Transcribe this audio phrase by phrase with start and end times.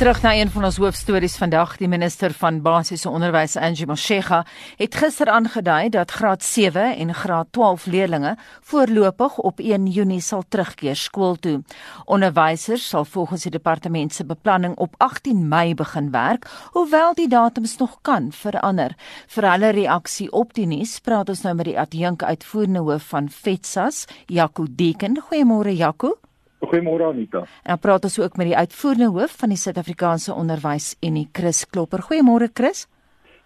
[0.00, 4.38] Terug na een van ons hoofstories vandag, die minister van basiese onderwys Angie Mashega
[4.78, 8.40] het gister aangedui dat graad 7 en graad 12 leerders
[8.70, 11.60] voorlopig op 1 Junie sal terugkeer skool toe.
[12.04, 17.76] Onderwysers sal volgens die departement se beplanning op 18 Mei begin werk, hoewel die datums
[17.76, 18.96] nog kan verander.
[19.28, 23.28] Vir hulle reaksie op die nuus, praat ons nou met die adjunk uitvoerende hoof van
[23.28, 25.20] FETSAS, Jaco Deken.
[25.28, 26.16] Goeiemôre Jaco.
[26.60, 27.44] Goeiemôre Anita.
[27.64, 32.04] En praat ons ook met die uitvoerende hoof van die Suid-Afrikaanse Onderwys Unie, Chris Klopper.
[32.04, 32.86] Goeiemôre Chris.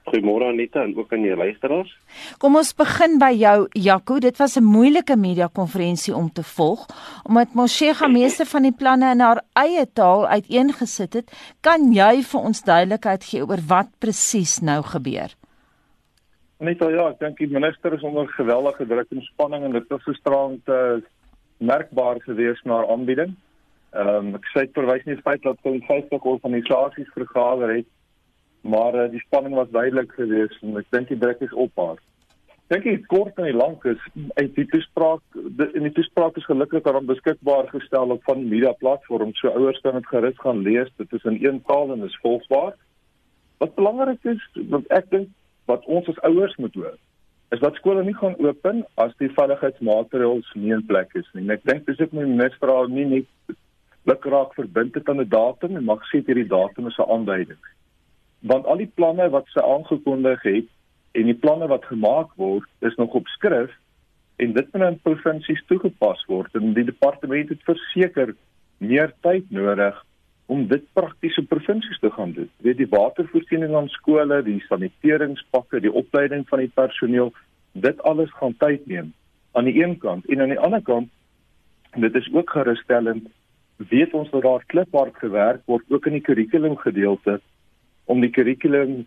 [0.04, 1.92] Goeiemôre Anita en ook aan die luisteraars.
[2.42, 4.18] Kom ons begin by jou Jaco.
[4.20, 6.87] Dit was 'n moeilike media konferensie om te volg
[7.24, 11.32] omdat Moshega meeste van die planne in haar eie taal uiteengesit het.
[11.60, 15.30] Kan jy vir ons duidelikheid gee oor wat presies nou gebeur?
[16.59, 20.02] Net ja, ek dink die minister is onder geweldige druk en spanning en dit is
[20.02, 21.01] frustrerend uh,
[21.59, 23.35] merkbaar gewees na haar aanbieding.
[23.95, 27.87] Ehm um, ek sê verwys nie feit dat hulle 50 organisasies vergader het,
[28.63, 32.01] maar uh, die spanning was duidelik geweest en ek dink die druk is op haar.
[32.73, 34.02] Dink ek kort en lank is
[34.41, 35.38] uit die toespraak
[35.77, 39.80] in die toespraak is gelukkig daarom beskikbaar gestel op van die media platforms so ouers
[39.85, 40.91] kan dit gerus gaan lees.
[40.99, 42.74] Dit is in een taal en is volgbaar.
[43.63, 45.30] Wat belangrik is, wat ek dink
[45.71, 46.99] wat ons as ouers moet hoor
[47.55, 51.45] is dat skole nie gaan open as die veiligheidsmaatreëls nie in plek is nie.
[51.45, 53.59] En ek dink dis ook my al nie net
[54.11, 57.63] lukraak verbind het aan 'n datum en mag sê hierdie datum is 'n aanduiding.
[58.41, 60.69] Want al die planne wat sy aangekondig het
[61.13, 63.71] en die planne wat gemaak word, is nog op skrif
[64.37, 68.34] en dit moet in provinsies toegepas word en die departement het verseker
[68.78, 70.05] meer tyd nodig
[70.47, 72.50] om dit prakties op provinsies te gaan doen.
[72.56, 77.32] Weet die watervoorsiening aan skole, die saniteringspakke, die opleiding van die personeel,
[77.72, 79.12] dit alles gaan tyd neem
[79.54, 81.10] aan die een kant en aan die ander kant
[81.94, 83.26] dit is ook gerusstellend
[83.76, 87.41] weet ons dat daar kliphard gewerk word ook in die kurrikulum gedeelte
[88.04, 89.04] om die kurrikulum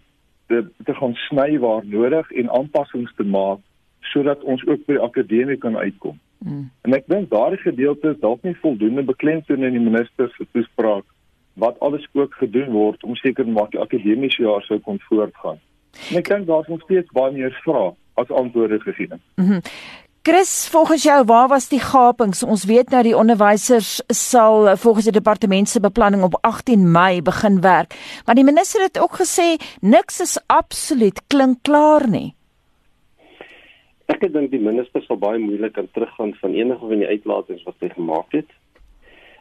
[0.48, 3.64] te te gaan sny waar nodig en aanpassings te maak
[4.12, 6.20] sodat ons ook by akademie kan uitkom.
[6.40, 6.70] Mm.
[6.82, 11.04] En ek dink daardie gedeelte is dalk nie voldoende beklemtoon in die minister se toespraak
[11.58, 15.60] wat alles ook gedoen word om seker te maak die akademiese jaar sou kon voortgaan.
[16.10, 19.10] En ek dink daar's nog steeds baie meer vrae as antwoorde gegee.
[19.36, 19.48] Mhm.
[19.60, 19.62] Mm
[20.28, 22.44] Chris, volgens jou, waar was die gapings?
[22.44, 27.62] Ons weet nou die onderwysers sal volgens die departement se beplanning op 18 Mei begin
[27.64, 27.96] werk,
[28.26, 32.34] maar die minister het ook gesê niks is absoluut klink klaar nie.
[34.12, 37.80] Ek dink die minister sal baie moeilik kan teruggaan van enige van die uitlatings wat
[37.80, 38.52] hy gemaak het.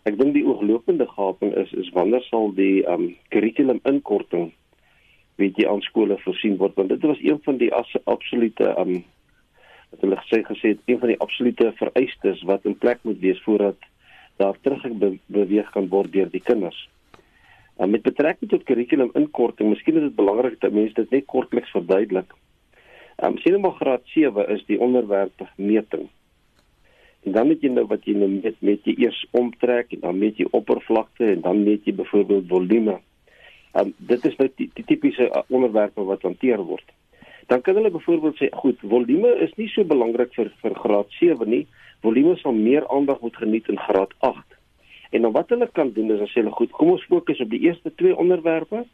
[0.06, 4.52] Ek dink die ooglopende gaping is is wanneer sal die um kurrikulum inkorting
[5.40, 9.00] weet jy aan skole voorsien word want dit was een van die absolute um
[9.90, 13.42] wat hulle gesê gesê het een van die absolute vereistes wat in plek moet wees
[13.48, 13.90] voordat
[14.36, 16.78] daar terugbeweeg kan word deur die kinders.
[17.80, 21.72] Um, met betrekking tot kurrikulum inkorting, miskien is dit belangrik dat mense dit net kortliks
[21.72, 22.34] verduidelik.
[23.24, 26.08] Um sien maar graad 7 is die onderwerp meting.
[27.26, 30.18] En dan moet jy nou wat jy nou met met jy eers omtrek en dan
[30.18, 33.00] met jy oppervlakte en dan met jy byvoorbeeld volume.
[33.74, 36.86] Um dit is nou die, die tipiese uh, onderwerpe wat hanteer word.
[37.50, 41.50] Dan kan hulle byvoorbeeld sê, goed, volume is nie so belangrik vir vir graad 7
[41.50, 41.64] nie.
[42.06, 44.56] Volume sal meer aandag moet geniet in graad 8.
[45.10, 47.64] En dan wat hulle kan doen is as hulle goed, kom ons fokus op die
[47.66, 48.84] eerste twee onderwerpe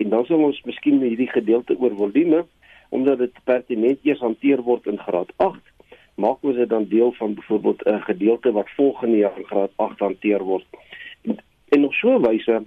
[0.00, 2.44] en dan sal ons miskien hierdie gedeelte oor volume
[2.92, 5.60] omdat dit pertinent eers hanteer word in graad 8
[6.20, 9.98] maak ons dit dan deel van byvoorbeeld 'n gedeelte wat volgende jaar in graad 8
[9.98, 10.66] hanteer word.
[11.22, 11.36] En,
[11.68, 12.62] en op so 'n wyse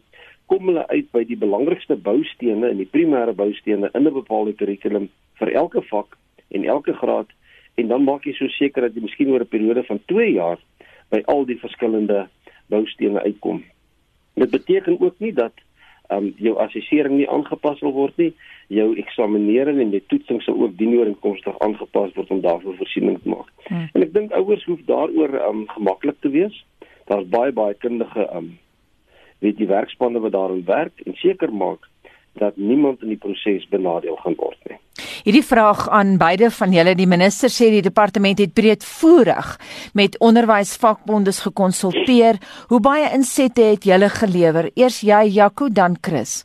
[0.46, 5.09] kom hulle uit by die belangrikste boustene en die primêre boustene in 'n bepaalde kurrikulum
[5.40, 7.30] vir elke vak en elke graad
[7.75, 10.59] en dan maak jy so seker dat jy miskien oor 'n periode van 2 jaar
[11.09, 12.28] by al die verskillende
[12.68, 13.64] boustene uitkom.
[14.34, 15.53] Dit beteken ook nie dat
[16.12, 18.34] um jou assessering nie aangepas sal word nie.
[18.74, 23.50] Jou eksaminering en die toetsing sal ook dienooreenkomstig aangepas word om daarvoor voorsiening te maak.
[23.70, 23.88] Hmm.
[23.94, 26.59] En ek dink ouers hoef daaroor um gemaklik te wees.
[27.11, 28.53] Daar's baie baie kundige um
[29.44, 31.90] weet die werkspanne wat daarin werk en seker maak
[32.40, 34.79] dat niemand in die proses benadeel gaan word nie.
[35.23, 39.53] Hierdie vraag aan beide van julle, die minister sê die departement het breedvoerig
[39.96, 42.41] met onderwysvakbondes gekonsulteer.
[42.67, 44.67] Hoe baie insette het julle gelewer?
[44.75, 46.41] Eers jy, Jaco, dan Chris.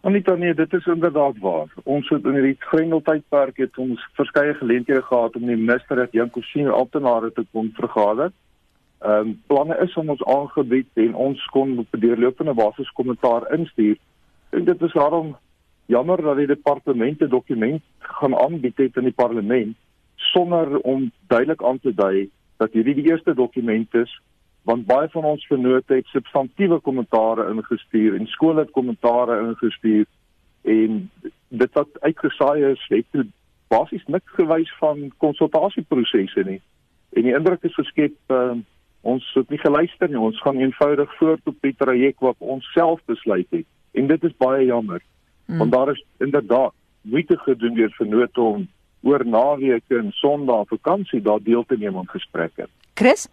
[0.00, 1.68] Anita, nee, dit is inderdaad waar.
[1.84, 6.40] Ons het in hierdie grendeltydperk het ons verskeie geleenthede gehad om die minister het Janko
[6.54, 8.32] sien amptenare te kom vergader.
[9.04, 13.52] Ehm um, planne is om ons aangebied en ons kon op 'n deurlopende basis kommentaar
[13.52, 14.00] instuur.
[14.56, 15.36] En dit is daarom
[15.90, 19.76] jammer dat die departement 'n dokument gaan aanbied het in die parlement
[20.16, 24.20] sonder om duidelik aan te dui dat hierdie die eerste dokument is
[24.62, 30.06] want baie van ons vennote het substantiëre kommentare ingestuur en skole het kommentare ingestuur
[30.62, 31.10] en
[31.48, 33.26] dit wat uitgesaai is het
[33.70, 36.58] basies niks gewys van konsultasieprosesse nie.
[37.14, 38.56] En die indruk is geskep uh,
[39.06, 40.18] ons het nie geluister nie.
[40.18, 43.66] Ons gaan eenvoudig voort op die traject wat ons self besluit het.
[43.94, 45.02] En dit is baie jammer
[45.50, 45.58] hmm.
[45.58, 48.68] want daar is inderdaad moeite gedoen deur vennote om
[49.02, 53.28] oor naweke en sondae vakansie daar deel te neem aan gesprekke Chris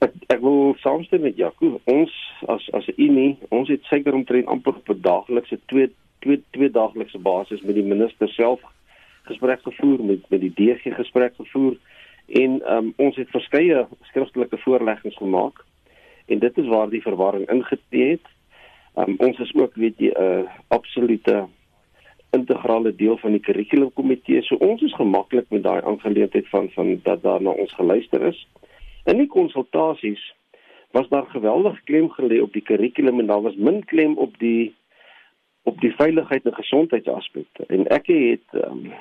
[0.00, 1.74] Ek ek wil saamstem met Jaco.
[1.84, 2.12] Ons
[2.48, 5.90] as as 'n unie, ons het seker omtrent amper op 'n daaglikse twee
[6.24, 8.60] twee twee daaglikse basis met die minister self
[9.28, 11.76] gesprek gevoer met met die DG gesprek gevoer
[12.26, 15.64] en um, ons het verskeie skriftelike voorleggings gemaak
[16.26, 18.26] en dit is waar die verwarring ingetee het.
[19.00, 21.46] Um, ons is ook weet jy 'n uh, absolute
[22.30, 24.42] integrale deel van die kurrikulumkomitee.
[24.42, 28.46] So ons is gemaklik met daai aangeleentheid van van dat daar na ons geluister is.
[29.04, 30.34] In die konsultasies
[30.90, 34.74] was daar geweldig klem gelê op die kurrikulum en daar was min klem op die
[35.62, 37.64] op die veiligheid en gesondheidsaspekte.
[37.66, 38.92] En ek het um,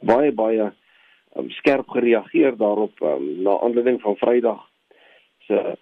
[0.00, 0.72] baie baie
[1.36, 4.62] um, skerp gereageer daarop um, na aanleiding van Vrydag
[5.46, 5.76] se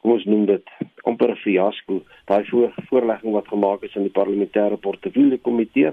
[0.00, 0.72] kom ons noem dit
[1.04, 5.92] amper 'n fiasco, daai voor, voorlegging wat gemaak is in die parlementêre portefeulje komitee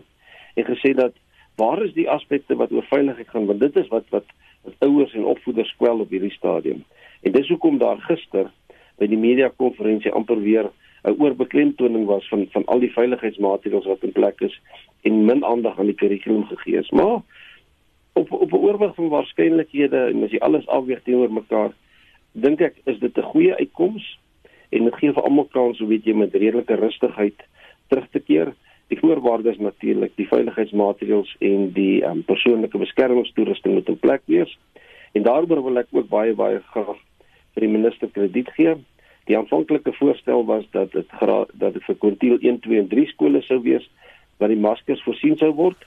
[0.56, 1.14] en gesê dat
[1.56, 4.26] waar is die aspekte wat oor veiligheid gaan want dit is wat wat
[4.64, 6.84] wat ouers en opvoeders kwel op hierdie stadium.
[7.22, 8.52] En dis hoekom daar gister
[8.98, 10.70] by die media konferensie amper weer
[11.04, 14.62] 'n oorbeklemtoning was van van al die veiligheidsmaatreëls wat in plek is
[15.02, 16.90] en min aandag aan die kurrikulum gegee is.
[16.90, 17.22] Maar
[18.14, 21.72] op op 'n oorweg van waarskynlikhede en as jy alles afweeg teenoor mekaar,
[22.32, 24.20] dink ek is dit 'n goeie uitkoms
[24.70, 27.44] en dit gee vir almal kans om weet jy met redelike rustigheid
[27.92, 28.54] terug te keer.
[28.92, 34.54] Die voorwaardes natuurlik die veiligheidsmaatreëls en die um, persoonlike beskermingstoerusting moet in plek wees.
[35.16, 36.96] En daaroor wil ek ook baie baie graag
[37.56, 38.78] vir die minister krediet gee.
[39.28, 43.44] Die aanvanklike voorstel was dat dit dat dit vir kwartiel 1, 2 en 3 skole
[43.44, 43.88] sou wees
[44.38, 45.80] waar die maskers voorsien sou word.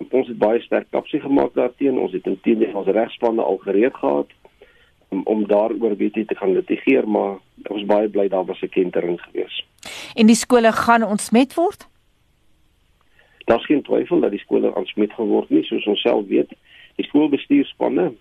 [0.00, 2.08] En ons het baie sterk kapsie gemaak daarteenoor.
[2.08, 4.32] Ons het intendeel ons regspanne al gereed gehad
[5.10, 8.68] om, om daaroor weet jy te gaan litigeer, maar ons baie bly daar was 'n
[8.68, 9.64] kentering gewees.
[10.14, 11.88] En die skole gaan ontsmet word?
[13.44, 16.50] Daar's geen twyfel dat die skole ontsmet geword nie, soos ons self weet.
[16.96, 18.12] Die skoolbestuurspanne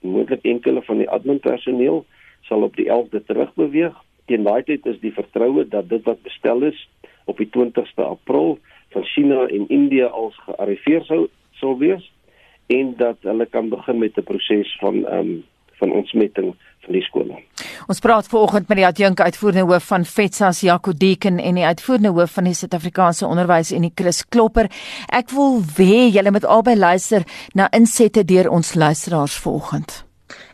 [0.00, 2.04] en moontlik enkele van die adminpersoneel
[2.40, 3.94] sal op die 11de terugbeweeg.
[4.24, 6.88] Teen daai tyd is die vertroue dat dit wat bestel is
[7.24, 8.58] op die 20ste April
[8.88, 11.28] van China en India als gearriveer sou
[11.60, 12.12] sou wees
[12.66, 15.44] en dat hulle kan begin met 'n proses van ehm um,
[15.78, 16.54] van ontsmetting
[16.84, 17.38] van die skole.
[17.88, 22.12] Ons praat vanoggend met die adjunk uitvoerende hoof van FETSAS Jaco Deken en die uitvoerende
[22.16, 24.68] hoof van die Suid-Afrikaanse Onderwys en die Chris Klopper.
[25.08, 30.04] Ek wil hê julle moet albei luister na insette deur ons luisteraars vanoggend.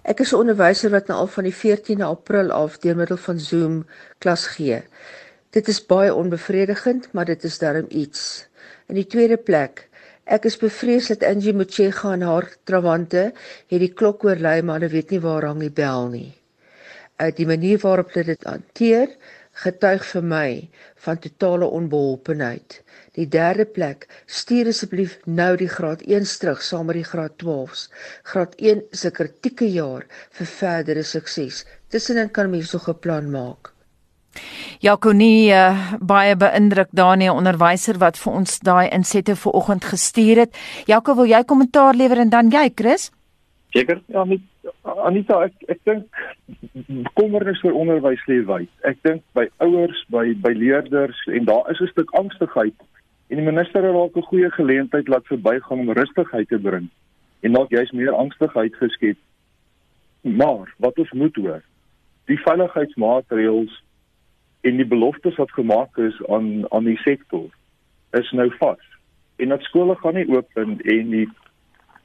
[0.05, 3.39] Ek is 'n onderwyser wat nou al van die 14de April af deur middel van
[3.39, 3.87] Zoom
[4.19, 4.83] klas gee.
[5.51, 8.49] Dit is baie onbevredigend, maar dit is darm iets.
[8.87, 9.89] In die tweede plek,
[10.25, 13.25] Ek is bevrees dat Angie Motshega en haar trawante
[13.69, 16.31] het die klok oorlei maar hulle weet nie waar hang die bel nie.
[17.21, 19.13] Uit die manier waarop hulle dit hanteer,
[19.65, 20.49] getuig vir my
[21.05, 22.79] van totale onbeholpenheid.
[23.21, 27.85] Die derde plek, stuur asseblief nou die graad 1 terug saam met die graad 12s.
[28.33, 30.09] Graad 1 is 'n kritieke jaar
[30.41, 31.67] vir verdere sukses.
[31.91, 33.74] Tussenin kan mens so 'n plan maak.
[34.81, 40.57] Jaconie uh, baie beïndruk Daniël onderwyser wat vir ons daai insette vir oggend gestuur het.
[40.87, 43.11] Jaco, wil jy kommentaar lewer en dan jy, Chris?
[43.75, 44.01] Seker.
[44.07, 44.41] Ja, met
[45.05, 46.19] Anita, ek ek dink
[46.89, 48.71] bekommernis oor onderwys lê wyd.
[48.87, 52.77] Ek dink by ouers, by by leerders en daar is 'n stuk angstigheid
[53.29, 56.89] en die minister het dalk 'n goeie geleentheid laat verbygaan om rustigheid te bring
[57.43, 59.19] en dalk jy's meer angstigheid geskep.
[60.23, 61.63] Maar wat ons moet hoor,
[62.27, 63.83] die veiligheidsmaatreëls
[64.65, 67.49] en die beloftes wat gemaak is aan aan die sektor
[68.11, 68.85] is nou vas.
[69.37, 71.29] En dat skole gaan nie oop en en die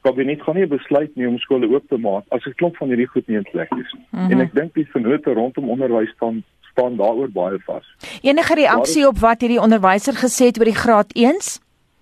[0.04, 3.08] kabinet gaan nie besluit nie om skole oop te maak as 'n klomp van hierdie
[3.12, 3.94] goed nie in plek is.
[3.94, 4.30] Mm -hmm.
[4.30, 7.86] En ek dink die vennote rondom onderwys staan staan daaroor baie vas.
[8.22, 11.58] Enige reaksie op wat hierdie onderwyser gesê het oor die graad 1s?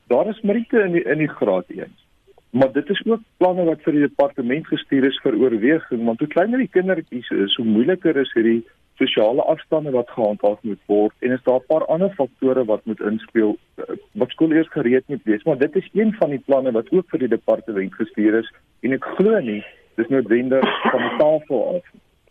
[0.07, 2.07] Daar is meriete in die in die graad 1s.
[2.51, 6.29] Maar dit is ook planne wat vir die departement gestuur is vir oorweging want hoe
[6.29, 8.65] kleiner die kindertjies is, hoe moeiliker is hierdie
[8.99, 13.01] sosiale afstande wat gehandhaaf moet word en is daar 'n paar ander faktore wat moet
[13.01, 15.43] inspel eh, wat skool eers gereed moet wees.
[15.43, 18.93] Maar dit is een van die planne wat ook vir die departement gestuur is en
[18.93, 19.65] ek glo nie
[19.95, 21.85] dis noodwendig van die tafel af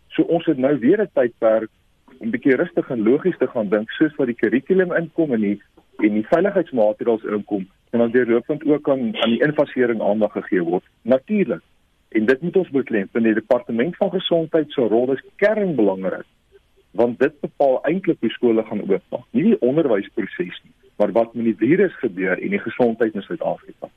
[0.08, 1.70] so ons het nou weer 'n tydperk
[2.18, 5.62] om bietjie rustig en logies te gaan dink soos wat die kurrikulum inkom en die
[5.98, 10.84] en die veiligheidsmaatreëls inkom en dan deurlopend ook aan aan die infasering aandag gegee word.
[11.02, 11.62] Natuurlik.
[12.08, 13.22] En dit moet ons beklemtoon.
[13.22, 16.26] Die departement van gesondheid se rol is kernbelangrik
[16.98, 19.26] want dit bepaal eintlik hoe skole gaan oopmaak.
[19.30, 23.90] Nie die onderwysproses nie, maar wat met die virus gebeur en die gesondheid in Suid-Afrika.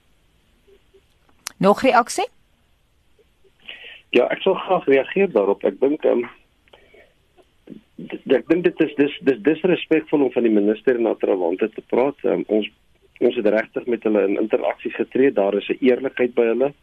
[1.58, 2.28] Nog reaksie?
[4.12, 5.64] Ja, ek sou graag reageer daarop.
[5.66, 6.30] Ek dink ehm um,
[8.34, 12.18] ek dink dit is dis dis disrespekvol om van die minister na Trawante te praat.
[12.26, 12.70] Um, ons
[13.22, 15.34] ons het regtig met hulle in interaksie getree.
[15.34, 16.74] Daar is 'n eerlikheid by hulle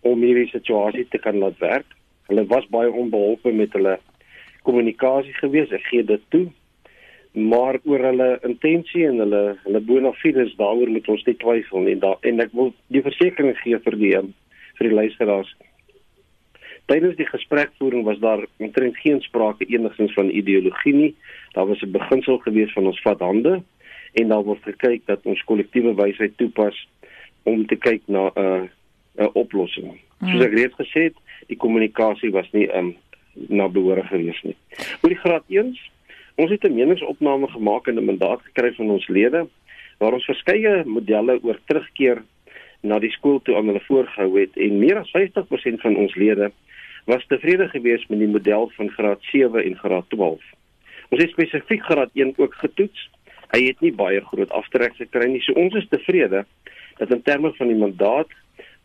[0.00, 1.88] om hierdie situasie te kan laat werk.
[2.28, 3.98] Hulle was baie onbeholpe met hulle
[4.66, 5.72] kommunikasie gewees.
[5.74, 6.46] Ek gee dit toe.
[7.36, 11.96] Maar oor hulle intensie en hulle hulle bona fides daaroor moet ons nie twyfel nie.
[12.00, 14.12] Da, en ek wil die versekering gee vir die
[14.76, 15.50] vir die luisteraars.
[16.86, 21.14] Tydens die gesprekvoering was daar omtrent geen sprake enigsins van ideologie nie.
[21.52, 23.62] Daar was 'n beginsel gewees van ons vat hande
[24.12, 26.88] en daar word gekyk dat ons kollektiewe wysheid toepas
[27.42, 28.62] om te kyk na 'n uh,
[29.18, 30.00] 'n oplossing.
[30.20, 32.94] Soos ek reeds gesê het, die kommunikasie was nie um,
[33.48, 34.56] na behore gewees nie.
[35.02, 35.74] Oor die graad 1,
[36.36, 39.46] ons het 'n meningsopname gemaak en 'n mandaat gekry van ons lede
[39.98, 42.22] waar ons verskeie modelle oor terugkeer
[42.82, 46.50] na die skool toe aan hulle voorgehou het en meer as 50% van ons lede
[47.06, 50.42] was tevrede gewees met die model van graad 7 en graad 12.
[51.10, 53.10] Ons het spesifiek graad 1 ook getoets.
[53.54, 55.40] Hy het nie baie groot aftrek gekry nie.
[55.40, 56.44] So ons is tevrede
[56.98, 58.32] dat in terme van die mandaat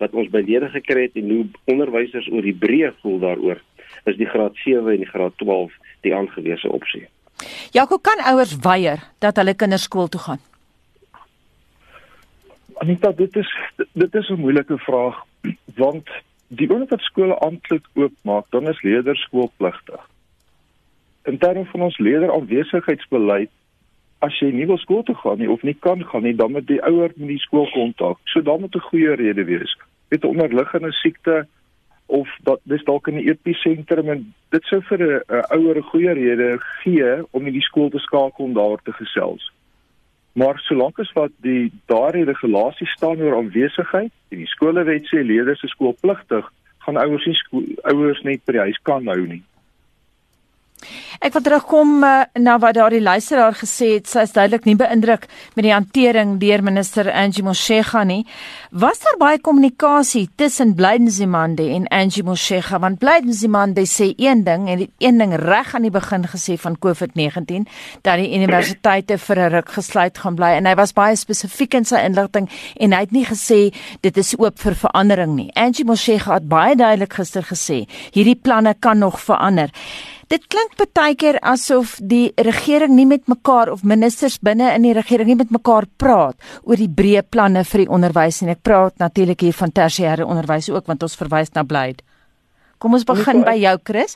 [0.02, 3.62] wat ons by lede gekry het en hoe onderwysers oor die breë voel daaroor
[4.04, 7.08] is die graad 7 en die graad 12 die aangewese opsie.
[7.72, 10.42] Jaco kan ouers weier dat hulle kinders skool toe gaan.
[12.82, 13.50] Anita, dit is
[13.94, 15.24] dit is 'n moeilike vraag
[15.76, 16.10] want
[16.48, 20.02] die oomblik wat skole amptelik oopmaak, dan is leerders skoolpligtig.
[21.24, 23.50] In terme van ons leerderaanwesigheidsbeleid,
[24.20, 26.68] as jy nie wil skool toe gaan nie of nie kan gaan nie, dan moet
[26.68, 28.20] die ouer met die skool kontak.
[28.26, 29.78] So dan moet 'n goeie rede wees.
[30.10, 31.48] Het 'n onderliggende siekte
[32.12, 36.14] of dat dis dalk in 'n episentrum en dit sou vir 'n ouer 'n goeie
[36.14, 39.52] rede gee om in die skool te skakel om daar te gesels.
[40.34, 45.64] Maar solank as wat die daardie regulasie staan oor aanwesigheid en die skolewet sê leerders
[45.64, 49.44] is skoolpligtig, gaan ouers nie ouers net by die huis kan hou nie.
[51.22, 54.08] Ek wil terugkom uh, na wat daardie luisteraar gesê het.
[54.10, 58.24] Sy is duidelik nie beïndruk met die hantering deur minister Angie Motshega nie.
[58.72, 62.80] Was daar baie kommunikasie tussen Blydenzimande en Angie Motshega?
[62.82, 67.68] Want Blydenzimande sê een ding en een ding reg aan die begin gesê van COVID-19
[68.02, 71.86] dat die universiteite vir 'n ruk gesluit gaan bly en hy was baie spesifiek in
[71.86, 75.52] sy inligting en hy het nie gesê dit is oop vir verandering nie.
[75.54, 79.70] Angie Motshega het baie duidelik gister gesê hierdie planne kan nog verander.
[80.32, 84.94] Dit klink baie keer asof die regering nie met mekaar of ministers binne in die
[84.96, 88.96] regering nie met mekaar praat oor die breë planne vir die onderwys en ek praat
[89.02, 92.00] natuurlik hier van tersiêre onderwys ook want ons verwys na Blyd.
[92.80, 94.16] Kom ons begin by jou Chris.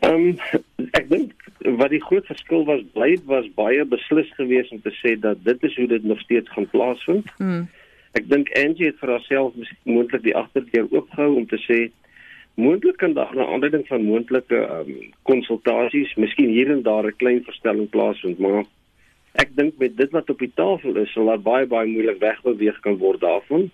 [0.00, 0.62] Ehm um,
[0.96, 1.34] ek dink
[1.82, 5.68] wat die groot verskil was Blyd was baie beslis geweest om te sê dat dit
[5.68, 7.28] is hoe dit nog steeds gaan plaasvind.
[7.36, 7.66] Mm.
[8.16, 11.80] Ek dink Angie het vir haarself moontlik die agterdeur oopgehou om te sê
[12.54, 17.16] Moontlik kan daar 'n aanduiding van moontlike ehm um, konsultasies, miskien hier en daar 'n
[17.16, 18.64] klein verstelling plaasvind, maar
[19.32, 22.80] ek dink met dit wat op die tafel is, sal daar baie baie moeilik wegbeweeg
[22.80, 23.70] kan word daarvan,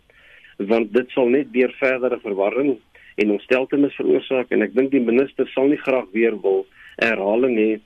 [0.56, 2.78] want dit sal net weer verdere verwarring
[3.14, 7.80] en ontsteltenis veroorsaak en ek dink die minister sal nie graag weer wil herhaling hê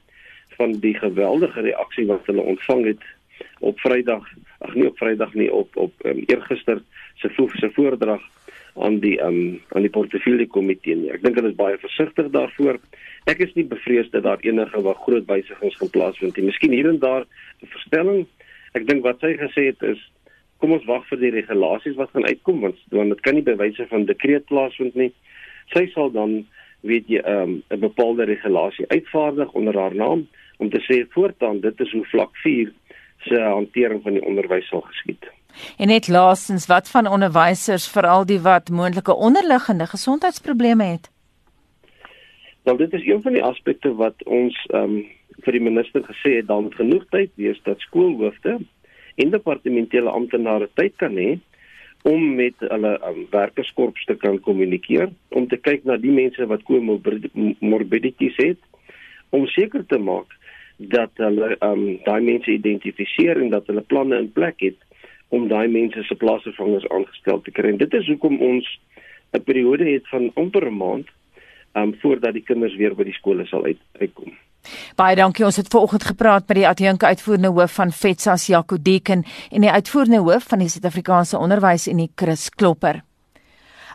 [0.56, 3.02] van die geweldige reaksie wat hulle ontvang het
[3.58, 6.82] op Vrydag, ag nee op Vrydag nie op op um, eergister
[7.14, 8.22] se se voordrag
[8.74, 11.10] aan die um, aan die portefeulje komitee nie.
[11.14, 12.80] Ek dink hulle is baie versigtig daarvoor.
[13.30, 16.48] Ek is nie bevrees dat daar enige wat groot wysigings gaan plaasvind nie.
[16.50, 17.26] Miskien hier en daar
[17.62, 18.26] 'n verstelling.
[18.74, 20.00] Ek dink wat sy gesê het is
[20.58, 23.56] kom ons wag vir die regulasies wat gaan uitkom want want dit kan nie by
[23.56, 25.12] wyse van dekreet plaasvind nie.
[25.74, 26.46] Sy sal dan
[26.82, 30.26] weet jy um, 'n um, bepaalde regulasie uitvaardig onder haar naam
[30.58, 32.72] om te sê voortaan dit is hoe vlak 4
[33.24, 35.30] se hantering van die onderwys sal geskied.
[35.78, 41.10] En net laastens, wat van onderwysers veral die wat moontlike onderliggende gesondheidsprobleme het?
[42.64, 45.04] Nou dit is een van die aspekte wat ons ehm um,
[45.44, 48.58] vir die minister gesê het dan genoeg tyd wees dat skoolhoofde
[49.20, 51.34] en departementele amptenare tyd kan hê
[52.08, 56.64] om met hulle um, werkerskorps te kan kommunikeer om te kyk na die mense wat
[56.68, 58.60] comorbidities het
[59.34, 60.32] om seker te maak
[60.76, 64.80] dat hulle um, daai mense identifiseer en dat hulle planne in plek het
[65.34, 67.74] om daai mense se plaasvervangers aangestel te kry.
[67.74, 68.66] En dit is hoekom ons
[69.34, 71.08] 'n periode het van amper 'n maand
[71.74, 74.32] um voordat die kinders weer by die skole sal uit uitkom.
[74.96, 75.44] Baie dankie.
[75.44, 79.70] Ons het vanoggend gepraat met die adjunke uitvoerende hoof van FETSAS Jaco Deken en die
[79.70, 83.02] uitvoerende hoof van die Suid-Afrikaanse Onderwysunie Chris Klopper.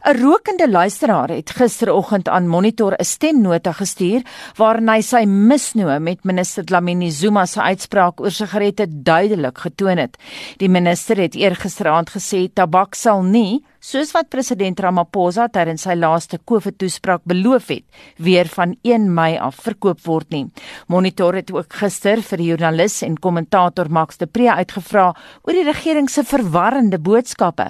[0.05, 4.21] 'n Rokende luisteraar het gisteroggend aan Monitor 'n stemnota gestuur
[4.55, 10.17] waarin hy sy misnoë met minister Dlamini Zuma se uitspraak oor sigarette duidelik getoon het.
[10.57, 16.39] Die minister het eergisteraand gesê tabak sal nie soos wat president Ramaphosa tydens sy laaste
[16.47, 17.85] COVID-toespraak beloof het,
[18.19, 20.43] weer van 1 Mei af verkoop word nie.
[20.91, 25.65] Monitor het ook gister vir die joernalis en kommentator Max de Pre uitgevra oor die
[25.67, 27.69] regering se verwarrende boodskappe.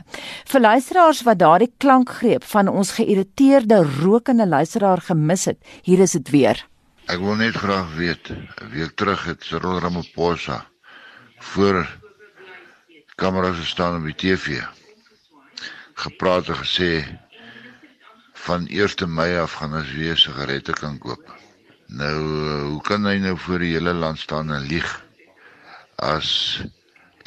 [0.49, 6.33] Vir luisteraars wat daardie klankgreep van ons geïrriteerde rokende luisteraar gemis het, hier is dit
[6.33, 6.65] weer.
[7.09, 10.65] Ek wil net graag weet, 'n week terug het Cyril Ramaphosa
[11.39, 11.87] voor
[13.15, 14.61] kameras gestaan op die TV
[15.99, 16.91] gepraat en gesê
[18.45, 21.23] van 1 Mei af gaan ons weer sigarette kan koop.
[21.87, 22.17] Nou
[22.71, 24.89] hoe kan hy nou voor die hele land staan en lieg
[25.95, 26.61] as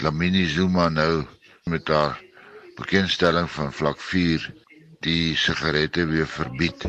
[0.02, 1.24] Lamini Zuma nou
[1.64, 2.20] met haar
[2.76, 4.48] bekendstelling van vlak 4
[5.00, 6.86] die sigarette weer verbied.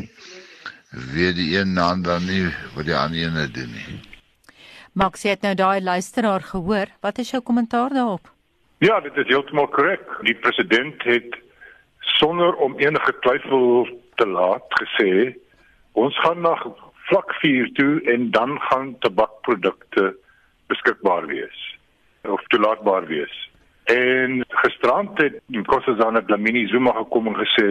[1.12, 4.00] Weer die een naam dan nie wat die ander ene doen nie.
[4.94, 6.86] Max het nou daai luisteraar gehoor.
[7.00, 8.30] Wat is jou kommentaar daarop?
[8.78, 10.02] Ja, dit is heeltemal korrek.
[10.22, 11.43] Die president het
[12.18, 15.34] sonder om enige twyfel te laat gesê
[15.92, 16.54] ons gaan na
[17.08, 20.14] vlak 4 toe en dan gaan tabakprodukte
[20.72, 21.62] beskikbaar wees
[22.22, 23.34] of toelaatbaar wees.
[23.84, 27.68] En gisterand het Nkosazana Dlamini Zuma gekom en gesê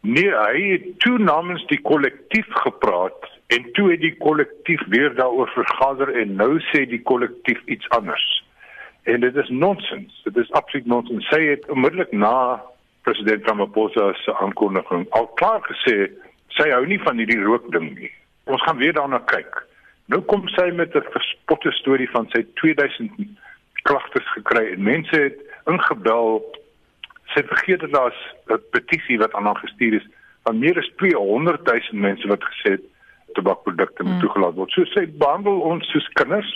[0.00, 5.52] nee, hy het toe namens die kollektief gepraat en toe het die kollektief weer daaroor
[5.54, 8.26] vergader en nou sê die kollektief iets anders.
[9.04, 10.20] En dit is nonsens.
[10.24, 11.28] Dit is absoluut nonsens.
[11.28, 12.62] Sy het onmiddellik na
[13.04, 16.10] president Ramaphosa se aankondiging al klaar gesê
[16.56, 18.10] sy hou nie van hierdie rook ding nie.
[18.50, 19.62] Ons gaan weer daarna kyk.
[20.12, 23.10] Nou kom sy met 'n verspotte storie van sy 2000
[23.82, 26.42] klagtes gekry en mense het ingebel.
[27.34, 30.08] Sy vergeet dat daar's 'n petisie wat aan haar gestuur is
[30.44, 32.84] van meer as 200 000 mense wat gesê het
[33.32, 34.20] tabakprodukte moet mm.
[34.20, 34.70] toegelaat word.
[34.70, 36.52] So sy behandel ons soos kinders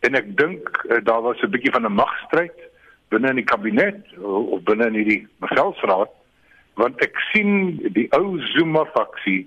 [0.00, 2.67] en ek dink uh, daar was 'n bietjie van 'n magstryd
[3.10, 6.10] binne in die kabinet of binne in hierdie bevelsraad
[6.78, 9.46] want ek sien die ou Zuma faksie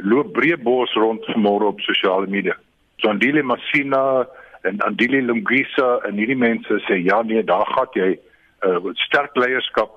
[0.00, 2.56] loop breë bos rond môre op sosiale media.
[3.04, 4.24] Zondile Masina
[4.64, 9.92] en Andile Lungisa en hierdie mense sê ja nee, daar gaan jy uh, sterk leierskap.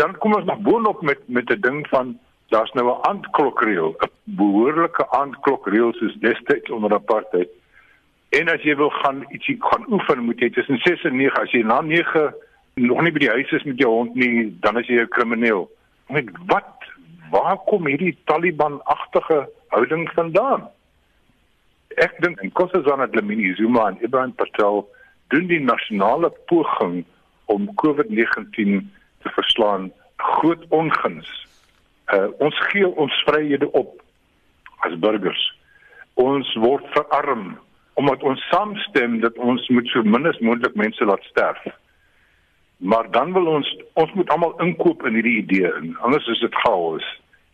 [0.00, 2.18] Dan kom ons nog boonop met met 'n ding van
[2.50, 7.48] daar's nou 'n aandklokreël, 'n behoorlike aandklokreël soos destyds onder apartheid.
[8.30, 11.50] En as jy wil gaan ietsie gaan oefen, moet jy tussen 6 en 9, as
[11.50, 12.28] jy na 9
[12.80, 15.66] nog nie by die huis is met jou hond nie, dan is jy 'n krimineel.
[16.08, 16.76] Met wat?
[17.30, 20.68] Waar kom hierdie Taliban-agtige houding vandaan?
[21.96, 24.88] Ek dink en Kossazana Dlamini Zuma en Ibrahim Patel
[25.28, 27.04] doen die nasionale poging
[27.46, 28.90] om COVID-19
[29.22, 31.46] te verslaan groot onguns.
[32.14, 34.02] Uh, ons gee ons vryhede op
[34.86, 35.42] as burgers.
[36.14, 37.58] Ons word verarm
[38.00, 41.62] omdat ons saamstem dat ons moet so min as moontlik mense laat sterf.
[42.80, 43.68] Maar dan wil ons
[44.00, 47.04] ons moet almal inkoop in hierdie idee en anders is dit chaos.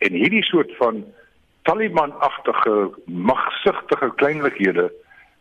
[0.05, 1.03] En hierdie soort van
[1.67, 2.75] Taliban-agtige
[3.11, 4.87] magsigtige kleinlikhede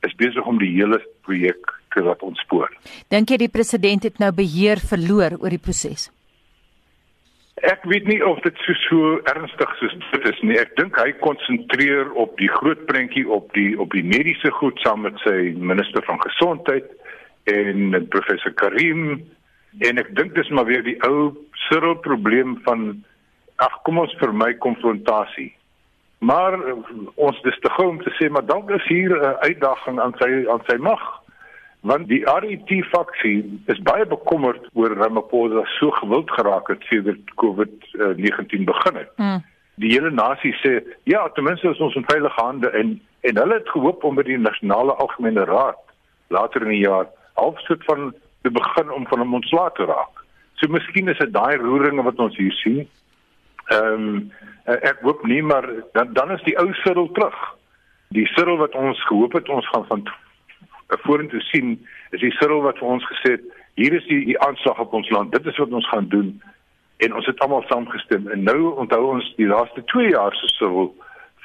[0.06, 2.72] is besig om die hele projek te laat ontspoor.
[3.14, 6.10] Dink jy die president het nou beheer verloor oor die proses?
[7.64, 10.58] Ek weet nie of dit so so ernstig soos dit is nie.
[10.60, 15.06] Ek dink hy konsentreer op die groot prentjie op die op die mediese goed saam
[15.06, 16.90] met sy minister van gesondheid
[17.48, 19.22] en professor Karim
[19.88, 21.32] en ek dink dis maar weer die ou
[21.66, 22.90] Cyril probleem van
[23.64, 25.54] ag kom ons vermy konfrontasie.
[26.20, 26.58] Maar
[27.16, 30.44] ons dis te gou om te sê maar dalk is hier 'n uitdaging aan sy
[30.44, 31.00] aan sy mag
[31.86, 38.66] want die RET faksie is baie bekommerd oor Ramaphosa so gewild geraak het sedert COVID-19
[38.70, 39.12] begin het.
[39.16, 39.44] Mm.
[39.76, 42.96] Die hele nasie sê ja, ten minste is ons in veilige hande en
[43.28, 45.78] en hulle het gehoop om by die nasionale algemene raad
[46.34, 47.06] later in die jaar
[47.38, 50.22] halfsit van te begin om van hom ontslae te raak.
[50.58, 52.84] So miskien is dit daai roeringe wat ons hier sien.
[53.70, 54.20] Ehm um,
[54.66, 57.36] ek hoop nie maar dan dan is die ou Cyril terug.
[58.14, 60.08] Die Cyril wat ons gehoop het ons gaan van
[60.88, 63.46] vorentoe sien is die Cyril wat vir ons gesê het
[63.76, 65.32] hier is die, die aanslag op ons land.
[65.32, 66.30] Dit is wat ons gaan doen.
[67.04, 68.28] En ons het almal saamgestem.
[68.32, 70.94] En nou onthou ons die laaste 2 jaar se Cyril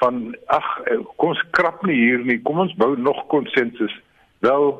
[0.01, 2.39] van ag eh, kom ons krap nie hier nie.
[2.41, 3.93] Kom ons bou nog konsensus.
[4.45, 4.71] Wel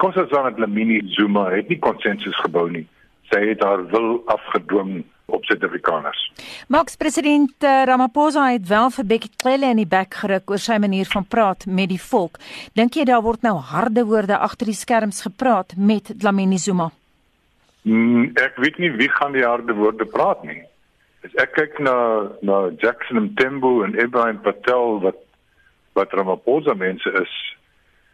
[0.00, 2.86] kom ons dan met Lamini Zuma het nie konsensus gebou nie.
[3.30, 6.20] Sy het haar wil afgedwing op Suid-Afrikaners.
[6.68, 10.78] Max president uh, Ramaphosa het wel vir Bekkie Cele in die bek geruk oor sy
[10.82, 12.38] manier van praat met die volk.
[12.78, 16.90] Dink jy daar word nou harde woorde agter die skerms gepraat met Dlamini Zuma?
[17.82, 20.60] Mm, ek weet nie wie gaan die harde woorde praat nie.
[21.26, 21.96] As ek kyk na
[22.42, 25.18] na Jackson Mthembu en Ibrahim Patel wat
[25.98, 27.32] wat Ramaphosa mense is,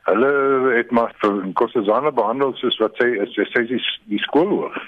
[0.09, 0.31] hulle
[0.75, 3.79] het maar vir Nkosazana behandel soos wat sy is, sy die,
[4.11, 4.79] die skoolhoof.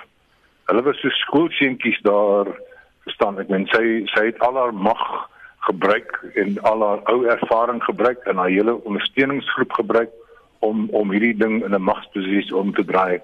[0.71, 2.47] Hulle was so skoolseentjies daar
[3.03, 5.03] verstaan ek meen sy sy het al haar mag
[5.67, 10.13] gebruik en al haar ou ervaring gebruik en haar hele ondersteuningsgroep gebruik
[10.61, 13.19] om om hierdie ding in 'n magsposisie om te draai.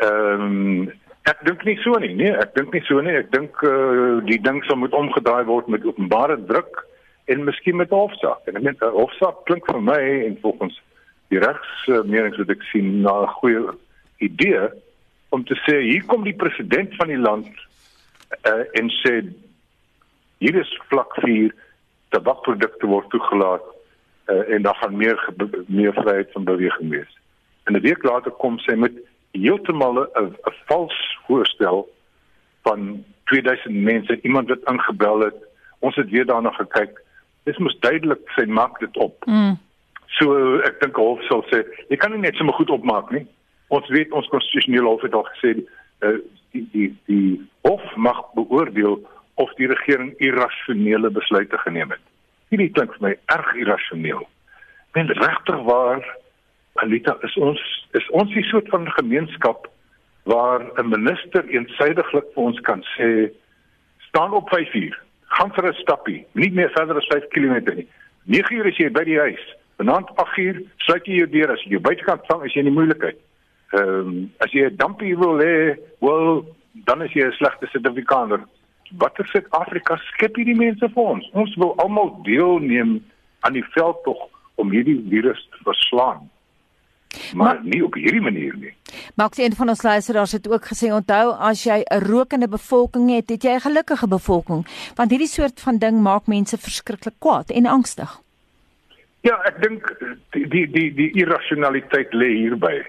[0.00, 0.92] Ehm um,
[1.26, 2.14] ek dink nie so nie.
[2.14, 3.16] Nee, ek dink nie so nie.
[3.18, 6.86] Ek dink uh, die ding sou moet omgedraai word met openbare druk
[7.26, 8.46] en miskien met hofsaak.
[8.46, 10.80] En ek meen 'n hofsaak klink vir my en volgens
[11.28, 13.64] die regs uh, menings wat ek sien na 'n goeie
[14.18, 14.70] idee
[15.36, 17.48] om te sê hier kom die president van die land
[18.48, 19.18] uh, en sê
[20.42, 21.52] hier is vlak 4
[22.14, 23.66] tabakprodukte word toegelaat
[24.32, 25.20] uh, en dan gaan meer
[25.66, 27.12] meer vryheid van beweging wees.
[27.66, 28.96] En 'n week later kom sy met
[29.32, 30.32] heeltemal 'n
[30.68, 30.96] vals
[31.26, 31.88] voorstel
[32.62, 35.38] van 2000 mense, iemand wat ingebel het.
[35.78, 37.02] Ons het weer daarna gekyk.
[37.44, 39.26] Dit moet duidelik sy maak dit op.
[39.26, 39.58] Mm.
[40.06, 43.26] So ek dink hof sal sê, jy kan nie net sommer goed opmaak nie.
[43.68, 46.18] Ons weet ons konstitusionele hof het al gesê uh,
[46.54, 49.00] die die die hof mag beoordeel
[49.42, 52.04] of die regering irrasionele besluite geneem het.
[52.48, 54.22] Hierdie klink vir my erg irrasioneel.
[54.94, 56.04] Men regtig waar
[56.80, 57.60] Alita is ons
[57.98, 59.68] is ons die soort van gemeenskap
[60.26, 63.30] waar 'n minister eensydiglik vir ons kan sê
[64.08, 65.02] staan op 5 uur,
[65.36, 67.88] gaan vir 'n stappie, nie meer verder as 5 km nie.
[68.24, 69.44] 9 uur is jy by die huis.
[69.76, 72.78] Vanaand 8 uur sluit jy jou deur as jy buitekant vang as jy in die
[72.78, 73.18] moeilikheid.
[73.74, 76.44] Ehm um, as jy 'n dampie wil hê, wel
[76.84, 78.44] dan is jy 'n slegte Suid-Afrikaner
[78.90, 81.28] watter Suid-Afrika skep hierdie mense vir ons?
[81.32, 83.00] Ons wil almal deelneem
[83.40, 86.28] aan die veldtog om hierdie virus te verslaan.
[87.34, 88.72] Maar, maar nie op hierdie manier nie.
[89.16, 93.10] Maar ek sien van ons luisteraars het ook gesê onthou as jy 'n rokende bevolking
[93.10, 97.50] het, het jy 'n gelukkige bevolking, want hierdie soort van ding maak mense verskriklik kwaad
[97.50, 98.20] en angstig.
[99.20, 99.96] Ja, ek dink
[100.30, 102.84] die die die, die irrasionaliteit lê hierby.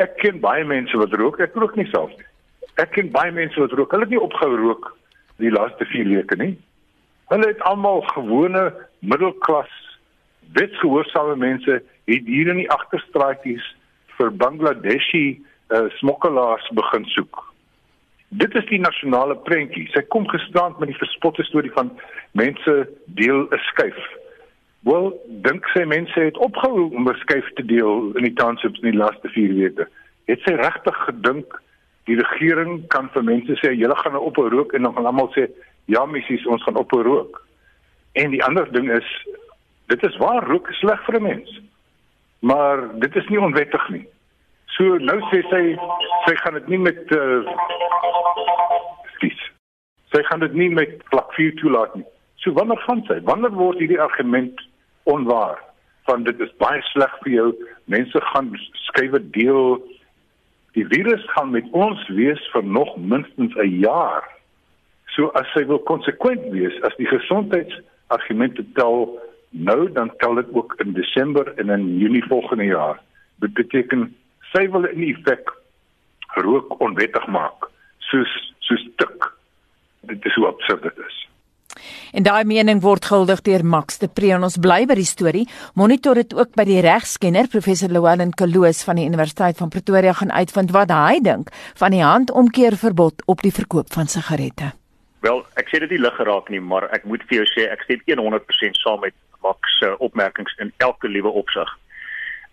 [0.00, 2.28] Ek ken baie mense wat rook, ek rook nie self nie.
[2.80, 3.92] Ek ken baie mense wat rook.
[3.92, 4.94] Hulle het nie opgehou rook
[5.42, 6.54] die laaste 4 weke nie.
[7.32, 9.70] Hulle het almal gewone middelklas
[10.56, 11.78] wetsgehoorsame mense
[12.10, 13.66] het hier in die agterstraatjies
[14.16, 17.44] vir Bangladeshi uh, smokkelaars begin soek.
[18.40, 19.88] Dit is die nasionale prentjie.
[19.94, 21.92] Sy kom gestrand met die verspotte storie van
[22.38, 22.74] mense
[23.20, 24.00] deel 'n skuif.
[24.80, 25.10] Wel,
[25.44, 28.98] dink sy mense het opgehou om 'n skuif te deel in die townships in die
[28.98, 29.88] laaste 4 weke.
[30.24, 31.62] Het sy regtig gedink
[32.04, 35.28] die regering kan vir mense sê julle gaan nou ophou rook en dan gaan almal
[35.34, 35.50] sê
[35.84, 37.46] ja missies ons gaan ophou rook.
[38.12, 39.26] En die ander ding is
[39.86, 41.60] dit is waar rook is sleg vir 'n mens.
[42.40, 44.06] Maar dit is nie onwettig nie.
[44.66, 45.76] So nou sê sy
[46.26, 47.44] sy gaan dit nie met uh
[50.12, 52.04] sy gaan dit nie met vlak 4 toelaat nie.
[52.36, 53.20] So wanneer gaan sy?
[53.22, 54.60] Wanneer word hierdie argument
[55.02, 55.58] onwaar?
[56.08, 57.48] Van dit is baie sleg vir jou.
[57.84, 58.52] Mense gaan
[58.88, 59.80] skuwe deel
[60.72, 64.28] Die virus gaan met ons wees vir nog minstens 'n jaar.
[65.06, 69.18] So as sy wil konsekwent wees, as die gesondheidsargumente tel
[69.50, 73.00] nou dan tel dit ook in Desember en in Junie volgende jaar.
[73.36, 74.16] Dit beteken
[74.52, 75.50] sy wil in effek
[76.34, 79.32] rook onwettig maak, soos soos tik.
[80.00, 81.29] Dit is hoe absurd dit is.
[82.12, 85.46] En daai mening word gehuldig deur Max de Pre en ons bly by die storie.
[85.74, 90.32] Monitor dit ook by die regskenner professor Llewellyn Kaloos van die Universiteit van Pretoria gaan
[90.32, 94.72] uitvind wat hy dink van die handomkeer verbod op die verkoop van sigarette.
[95.20, 97.84] Wel, ek sê dit nie lig geraak nie, maar ek moet vir jou sê ek
[97.84, 101.68] stem 100% saam met Max se opmerkings in elke liewe opsig.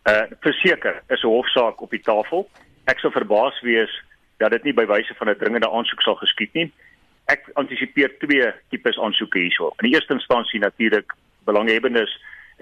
[0.08, 2.48] Uh verseker is 'n hofsaak op die tafel.
[2.86, 3.92] Ek sou verbaas wees
[4.40, 6.72] dat dit nie by wyse van 'n dringende aansoek sal geskied nie
[7.32, 9.74] ek antisipeer twee tipes aansoeke hierso.
[9.80, 11.14] In die eerste instansie natuurlik
[11.48, 12.12] belanghebbendes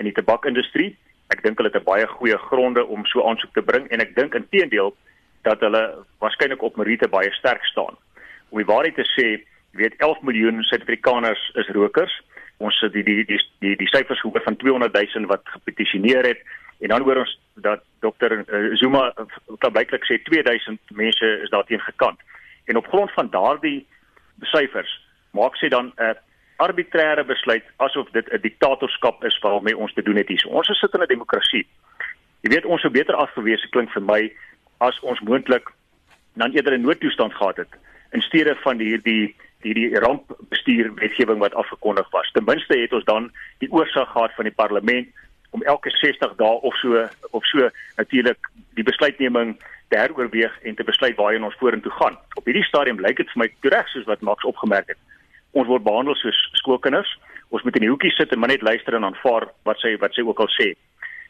[0.02, 0.94] in die tabakindustrie.
[1.34, 4.16] Ek dink hulle het 'n baie goeie gronde om so aansoek te bring en ek
[4.16, 4.96] dink inteendeel
[5.44, 7.96] dat hulle waarskynlik op meriete baie sterk staan.
[8.50, 9.28] Om die waarheid te sê,
[9.74, 12.22] jy weet 11 miljoen Suid-Afrikaners is rokers.
[12.58, 16.42] Ons het die die die die, die syfers gehoor van 200 000 wat gepetisioneer het
[16.80, 19.14] en dan hoor ons dat dokter uh, Zuma
[19.60, 22.20] kan blyklik sê 2000 mense is daarteen gekant.
[22.66, 23.86] En op grond van daardie
[24.42, 26.16] syfers maak sy dan 'n
[26.58, 30.48] arbitreëre besluit asof dit 'n diktatorskap is waarmee ons te doen het hier.
[30.48, 31.68] Ons sit in 'n demokrasie.
[32.42, 34.32] Jy weet ons sou beter afgewees klink vir my
[34.78, 35.72] as ons moontlik
[36.34, 37.74] dan eerder 'n noodtoestand gehad het
[38.12, 42.32] in steede van hierdie hierdie rampbestuur wetgewing wat afgekondig was.
[42.32, 45.08] Ten minste het ons dan die oorsig gehad van die parlement
[45.56, 49.56] om elke 60 dae of so of so natuurlik die besluitneming
[49.90, 52.18] te heroorweeg en te besluit waarheen ons vorentoe gaan.
[52.36, 55.02] Op hierdie stadium lyk dit vir my reg soos wat Max opgemerk het
[55.56, 57.10] Ons word behandel soos skoolkinders.
[57.56, 60.16] Ons moet in die hoekie sit en maar net luister en aanvaar wat sy wat
[60.16, 60.74] sy ook al sê.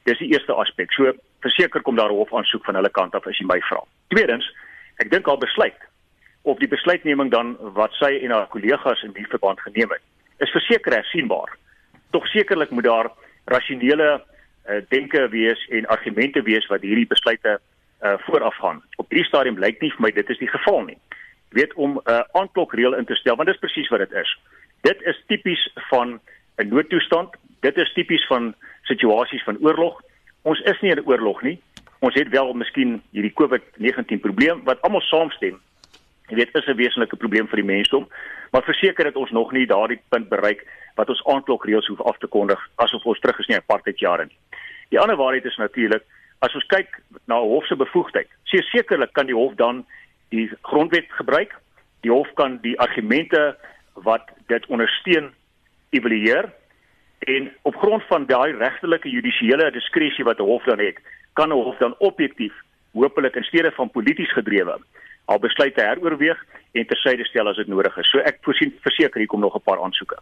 [0.10, 0.94] Dis die eerste aspek.
[0.98, 1.14] So
[1.46, 3.82] verseker kom daar 'n hofaansoek van hulle kant af as jy my vra.
[4.10, 4.46] Tweedens,
[4.98, 5.78] ek dink al besluit
[6.44, 10.02] of die besluitneming dan wat sy en haar kollegas in die verband geneem het,
[10.40, 11.58] is verseker hersienbaar.
[12.12, 13.12] Tog sekerlik moet daar
[13.46, 17.60] rasionele uh, denke wees en argumente wees wat hierdie besluite
[18.02, 18.82] uh, vooraf gaan.
[18.96, 20.98] Op hierdie stadium lyk nie vir my dit is die geval nie.
[21.54, 24.12] Jy weet om 'n uh, aanklokreël in te stel, want dit is presies wat dit
[24.12, 24.40] is.
[24.82, 26.20] Dit is tipies van
[26.58, 27.36] 'n noodtoestand.
[27.60, 28.54] Dit is tipies van
[28.84, 30.02] situasies van oorlog.
[30.42, 31.62] Ons is nie in 'n oorlog nie.
[32.00, 35.62] Ons het wel miskien hierdie COVID-19 probleem wat almal saamstem.
[36.28, 38.08] Jy weet, is 'n wesenlike probleem vir die mensdom,
[38.52, 42.28] maar verseker dat ons nog nie daardie punt bereik wat ons aanklokreëls hoef af te
[42.28, 44.38] kondig asof ons terug is in apartheid jare nie.
[44.90, 46.04] Die ander waarheid is natuurlik
[46.40, 49.86] as ons kyk na hof se bevoegdheid, sekerlik kan die hof dan
[50.30, 51.56] die grondwet gebruik.
[52.02, 53.56] Die hof kan die argumente
[53.94, 55.34] wat dit ondersteun
[55.90, 56.52] evalueer
[57.20, 60.98] en op grond van daai regtelike judisiële diskresie wat 'n hof dan het,
[61.34, 62.54] kan 'n hof dan objektief
[62.94, 64.80] hopelik in steede van polities gedrewe
[65.26, 66.40] al besluite heroorweeg
[66.74, 68.10] en tersyde stel as dit nodig is.
[68.12, 70.18] So ek voorsien verseker hier kom nog 'n paar aansoeke.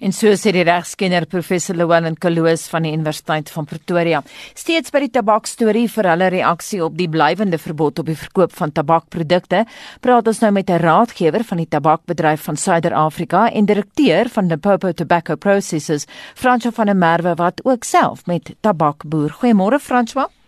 [0.00, 4.22] En so sê die regskenner professor Lewin Kaloos van die Universiteit van Pretoria.
[4.54, 8.72] Steeds by die tabakstorie vir hulle reaksie op die blywende verbod op die verkoop van
[8.72, 9.66] tabakprodukte,
[10.00, 14.92] praat ons nou met 'n raadgewer van die tabakbedryf van Suider-Afrika en direkteur van Limpopo
[14.92, 19.30] Tobacco Processors, Francois van der Merwe wat ook self met tabak boer.
[19.30, 20.39] Goeiemôre Francois.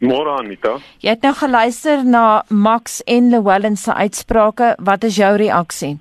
[0.00, 0.78] Môre Anita.
[1.04, 4.74] Jy het nou geluister na Max en Llewellyn se uitsprake.
[4.80, 5.98] Wat is jou reaksie?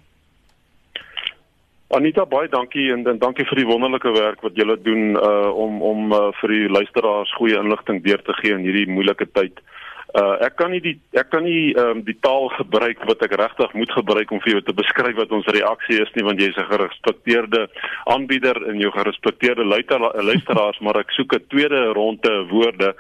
[1.89, 5.81] Anita, baie dankie en, en dankie vir die wonderlike werk wat julle doen uh om
[5.81, 9.57] om uh, vir die luisteraars goeie inligting deur te gee in hierdie moeilike tyd.
[9.57, 9.78] Uh
[10.17, 13.73] ek kan nie die ek kan nie ehm um, die taal gebruik wat ek regtig
[13.77, 16.65] moet gebruik om vir jou te beskryf wat ons reaksie is nie want jy's 'n
[16.71, 17.67] gerespekteerde
[18.09, 22.95] aanbieder en jou gerespekteerde luisteraars maar ek soek 'n tweede ronde woorde.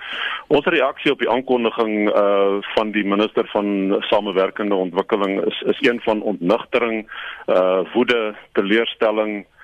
[0.47, 5.99] Ons reaksie op die aankondiging uh van die minister van samewerkende ontwikkeling is is een
[6.01, 7.09] van ontnugtering,
[7.47, 9.58] uh woede, teleurstelling uh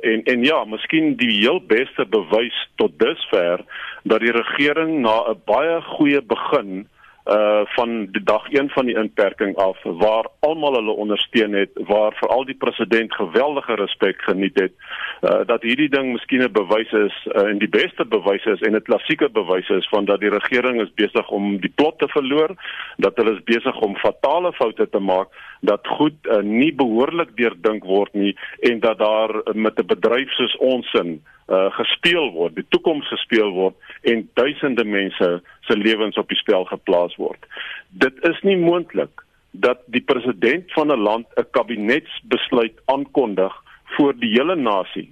[0.00, 3.64] en en ja, miskien die heel beste bewys tot dusver
[4.02, 6.88] dat die regering na 'n baie goeie begin
[7.24, 12.12] uh van die dag 1 van die inperking af waar almal hulle ondersteun het waar
[12.18, 14.72] veral die president geweldige respek geniet het
[15.20, 18.74] uh dat hierdie ding miskien 'n bewys is uh, en die beste bewys is en
[18.74, 22.54] 'n klassieke bewys is van dat die regering is besig om die plot te verloor
[22.96, 25.28] dat hulle is besig om fatale foute te maak
[25.60, 30.56] dat goed uh, nie behoorlik deurdink word nie en dat daar met 'n bedryf soos
[30.56, 31.22] ons in
[31.52, 33.74] uh, gespeel word, die toekoms gespeel word
[34.08, 35.28] en duisende mense
[35.68, 37.44] se lewens op die spel geplaas word.
[37.90, 43.52] Dit is nie moontlik dat die president van 'n land 'n kabinetsbesluit aankondig
[43.96, 45.10] voor die hele nasie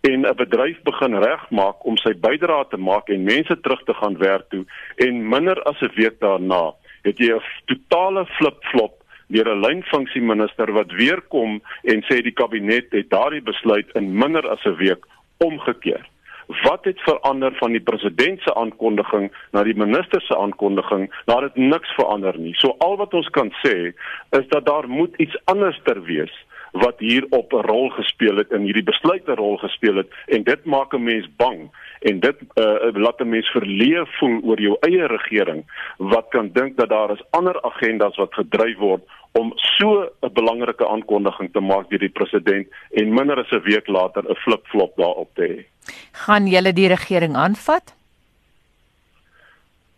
[0.00, 4.18] en 'n bedryf begin regmaak om sy bydrae te maak en mense terug te gaan
[4.18, 4.64] werk toe
[4.96, 8.94] en minder as 'n week daarna het jy 'n totale flip-flop
[9.28, 14.48] deur 'n lynfunksieminister wat weer kom en sê die kabinet het daardie besluit in minder
[14.48, 15.06] as 'n week
[15.44, 16.08] omgekeer.
[16.46, 21.06] Wat het verander van die president se aankondiging na die minister se aankondiging?
[21.24, 22.52] Daar het niks verander nie.
[22.60, 23.94] So al wat ons kan sê
[24.38, 26.34] is dat daar moet iets anders ter wees
[26.74, 30.42] wat hier op 'n rol gespeel het en hierdie besluit 'n rol gespeel het en
[30.42, 34.76] dit maak 'n mens bang en dit uh, laat 'n mens verleë voel oor jou
[34.80, 35.64] eie regering
[35.96, 40.88] wat kan dink dat daar is ander agendas wat gedryf word om so 'n belangrike
[40.88, 45.30] aankondiging te maak deur die president en minder as 'n week later 'n flip-flop daarop
[45.34, 45.64] te hê.
[46.12, 47.94] Gaan julle die regering aanvat?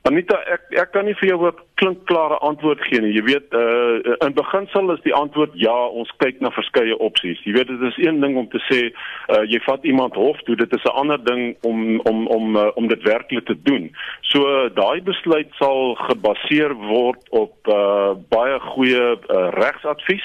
[0.03, 3.12] Anita, ek ek kan nie vir jou 'n klinkklare antwoord gee nie.
[3.12, 7.43] Jy weet, uh in beginsel is die antwoord ja, ons kyk na verskeie opsies.
[7.45, 10.57] Jy weet dit is een ding om te sê uh jy vat iemand hof toe,
[10.57, 13.91] dit is 'n ander ding om om om uh, om dit werklik te doen.
[14.33, 20.25] So uh, daai besluit sal gebaseer word op uh baie goeie uh, regsadvies.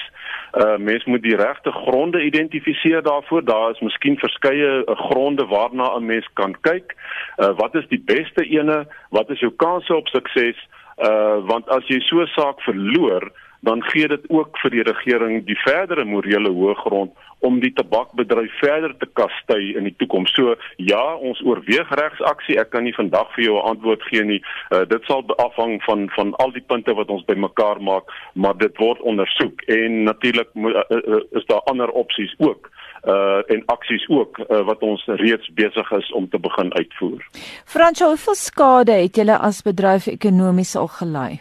[0.56, 3.44] Uh mens moet die regte gronde identifiseer daarvoor.
[3.44, 6.96] Daar is miskien verskeie uh, gronde waarna 'n mens kan kyk.
[7.38, 8.86] Uh wat is die beste ene?
[9.10, 10.56] Wat is jou kanse op sukses?
[10.98, 15.44] Uh want as jy so 'n saak verloor, dan gee dit ook vir die regering
[15.46, 17.12] die verdere morele hoëgrond
[17.46, 20.34] om die tabakbedryf verder te kastei in die toekoms.
[20.34, 22.58] So ja, ons oorweeg regsaksie.
[22.58, 24.42] Ek kan nie vandag vir jou 'n antwoord gee nie.
[24.70, 28.76] Uh, dit sal afhang van van al die punte wat ons bymekaar maak, maar dit
[28.76, 32.70] word ondersoek en natuurlik uh, uh, is daar ander opsies ook
[33.04, 37.24] uh en aksies ook uh, wat ons reeds besig is om te begin uitvoer.
[37.64, 41.40] Fransjo, hoeveel skade het julle as bedryf ekonomies al gelei?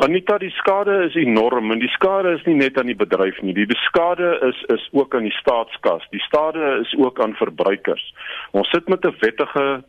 [0.00, 3.52] Anita, die skade is enorm en die skade is nie net aan die bedryf nie.
[3.52, 6.06] Die skade is is ook aan die staatskas.
[6.10, 8.06] Die skade is ook aan verbruikers.
[8.56, 9.84] Ons sit met 'n wettige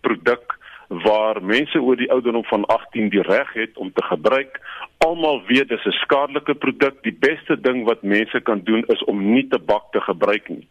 [0.00, 0.56] produk
[1.00, 4.60] waar mense oor die ouderdom van 18 die reg het om te gebruik.
[4.98, 7.02] Almal weet dis 'n skadelike produk.
[7.02, 10.68] Die beste ding wat mense kan doen is om nie tabak te gebruik nie.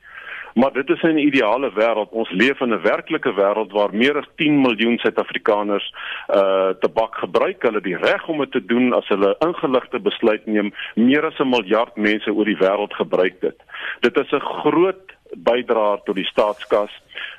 [0.53, 2.09] Maar dit is 'n ideale wêreld.
[2.09, 5.93] Ons leef in 'n werklike wêreld waar meer as 10 miljoen Suid-Afrikaners
[6.29, 7.61] uh tabak gebruik.
[7.61, 10.73] Hulle die reg om dit te doen as hulle ingeligte besluit neem.
[10.95, 13.55] Meer as 'n miljard mense oor die wêreld gebruik dit.
[13.99, 16.91] Dit is 'n groot bydra tot die staatskas.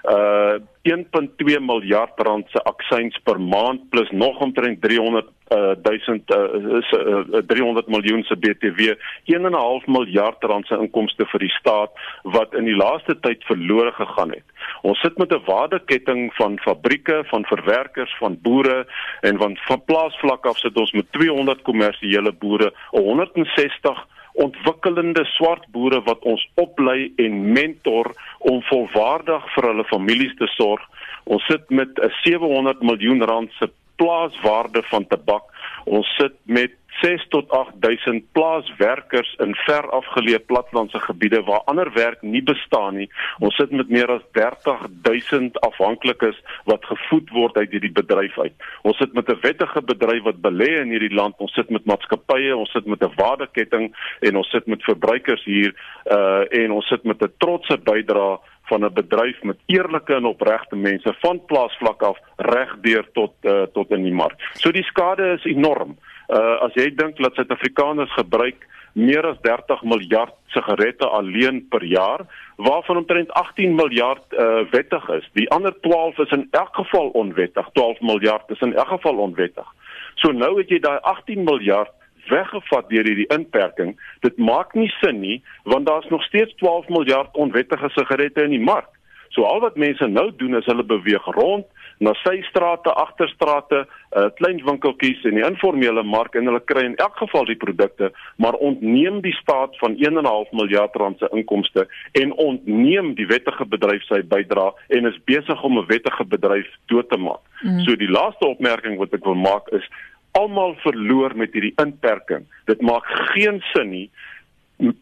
[0.02, 6.78] Uh 1.2 miljard rand se aksies per maand plus nog omtrent 300 uh 1000 uh,
[6.78, 8.96] is uh, 300 miljoen se BTW
[9.30, 11.94] 1.5 miljard rand se inkomste vir die staat
[12.34, 14.46] wat in die laaste tyd verlore gegaan het.
[14.82, 18.86] Ons sit met 'n waardeketting van fabrieke, van verwerkers, van boere
[19.20, 26.00] en van van plaasvlak af sit ons met 200 kommersiële boere, 160 ontwikkelende swart boere
[26.06, 30.82] wat ons oplei en mentor om volwaardig vir hulle families te sorg.
[31.24, 35.44] Ons sit met 'n 700 miljoen rand se plaaswaarde van tabak.
[35.84, 42.22] Ons sit met 6 tot 8000 plaaswerkers in ver afgeleë platlandse gebiede waar ander werk
[42.22, 43.08] nie bestaan nie.
[43.38, 48.54] Ons sit met meer as 30000 afhanklikes wat gevoed word uit hierdie bedryf uit.
[48.82, 51.34] Ons sit met 'n wettige bedryf wat belê in hierdie land.
[51.38, 55.74] Ons sit met maatskappye, ons sit met 'n waardeketting en ons sit met verbruikers hier
[56.06, 60.76] uh en ons sit met 'n trotse bydrae van 'n bedryf met eerlike en opregte
[60.76, 64.36] mense van plaasvlak af regdeur tot uh, tot in die mark.
[64.52, 65.98] So die skade is enorm.
[66.32, 68.62] Uh as jy dink dat Suid-Afrikaners gebruik
[68.96, 72.24] meer as 30 miljard sigarette alleen per jaar,
[72.56, 75.28] waarvan omtrent 18 miljard uh wettig is.
[75.36, 77.68] Die ander 12 is in elk geval onwettig.
[77.72, 79.68] 12 miljard is in elk geval onwettig.
[80.14, 81.92] So nou het jy daai 18 miljard
[82.30, 83.94] weggevat deur hierdie inperking.
[84.24, 88.64] Dit maak nie sin nie want daar's nog steeds 12 miljard onwettige sigarette in die
[88.72, 88.88] mark.
[89.32, 91.66] So al wat mense nou doen is hulle beweeg rond
[92.02, 96.96] na sy strate, agterstrate, uh, klein winkeltjies en die informele mark en hulle kry in
[97.02, 98.10] elk geval die produkte,
[98.42, 101.86] maar ontneem die staat van 1.5 miljard rand se inkomste
[102.18, 107.08] en ontneem die wettige bedryf sy bydrae en is besig om 'n wettige bedryf dood
[107.10, 107.42] te maak.
[107.62, 107.80] Mm.
[107.86, 109.86] So die laaste opmerking wat ek wil maak is
[110.32, 112.46] almal verloor met hierdie inperking.
[112.66, 114.10] Dit maak geen sin nie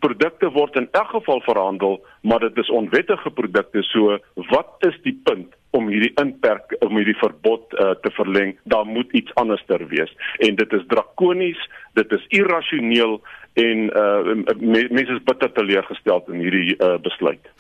[0.04, 3.82] produkte word in elk geval verhandel, maar dit is onwettige produkte.
[3.82, 4.18] So
[4.50, 8.56] wat is die punt om hierdie inperk om hierdie verbod uh, te verleng?
[8.62, 10.10] Daar moet iets anderster wees.
[10.38, 11.60] En dit is drakonies,
[11.98, 13.20] dit is irrasioneel
[13.58, 17.50] en uh, mense is bitter teleurgesteld in hierdie uh, besluit.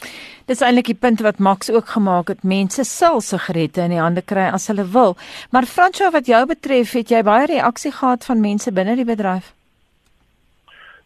[0.50, 2.42] Dis eintlik die punt wat Max ook gemaak het.
[2.42, 5.16] Mense sal sigarette in die hande kry as hulle wil.
[5.50, 9.52] Maar Franco, wat jou betref, het jy baie reaksie gehad van mense binne die bedryf?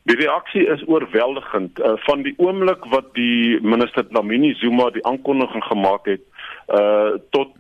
[0.04, 5.64] Die reaksie is oorweldigend uh, van die oomblik wat die minister Lamini Zuma die aankondiging
[5.64, 6.20] gemaak het
[6.68, 7.52] uh tot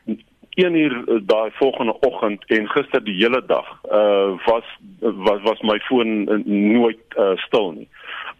[0.54, 4.64] 1 uur uh, daai volgende oggend en gister die hele dag uh was
[5.00, 7.88] was was my foon uh, nooit uh, stil nie.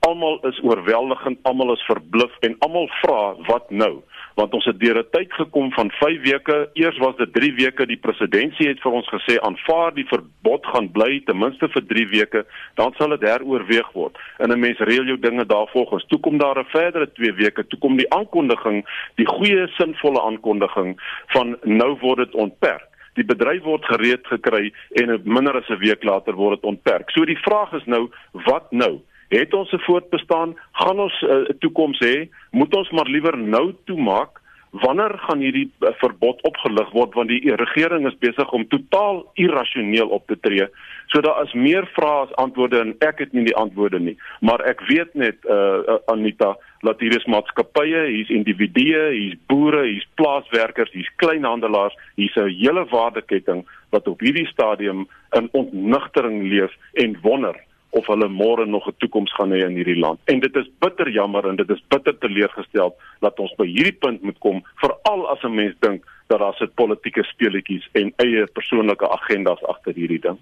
[0.06, 4.02] Almal is oorweldigend, almal is verbluf en almal vra wat nou?
[4.34, 6.68] Want ons het deur 'n tyd gekom van 5 weke.
[6.72, 7.86] Eers was dit 3 weke.
[7.86, 12.08] Die presidentsie het vir ons gesê aanvaar die verbod gaan bly ten minste vir 3
[12.08, 14.18] weke, dan sal dit heroorweeg word.
[14.38, 16.06] En 'n mens reël jou dinge daarvolgens.
[16.06, 17.66] Toe kom daar 'n verdere 2 weke.
[17.66, 22.88] Toe kom die aankondiging, die goeie sinvolle aankondiging van nou word dit ontperk.
[23.14, 27.10] Die bedryf word gereed gekry en minder as 'n week later word dit ontperk.
[27.10, 29.00] So die vraag is nou, wat nou?
[29.28, 33.74] Het ons 'n voortbestaan, gaan ons 'n uh, toekoms hê, moet ons maar liewer nou
[33.84, 34.42] toemaak.
[34.70, 37.14] Wanneer gaan hierdie uh, verbod opgelig word?
[37.14, 40.68] Want die regering is besig om totaal irrasioneel op te tree.
[41.06, 44.64] So daar is meer vrae as antwoorde en ek het nie die antwoorde nie, maar
[44.66, 50.08] ek weet net uh, uh Anita dat hier is maatskappye, hier's individue, hier's boere, hier's
[50.20, 55.06] plaaswerkers, hier's kleinhandelaars, hier's 'n hele waardeketting wat op hierdie stadium
[55.38, 57.54] in ontnigtering leef en wonder
[57.94, 60.18] of hulle môre nog 'n toekoms gaan hê in hierdie land.
[60.24, 64.22] En dit is bitter jammer en dit is bitter teleurgestel dat ons by hierdie punt
[64.22, 69.08] moet kom, veral as 'n mens dink dat daar sit politieke speletjies en eie persoonlike
[69.08, 70.38] agendas agter hierdie ding.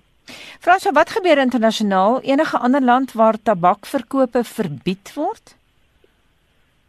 [0.60, 2.20] Frans, wat gebeur internasionaal?
[2.22, 5.56] Enige ander land waar tabakverkope verbied word?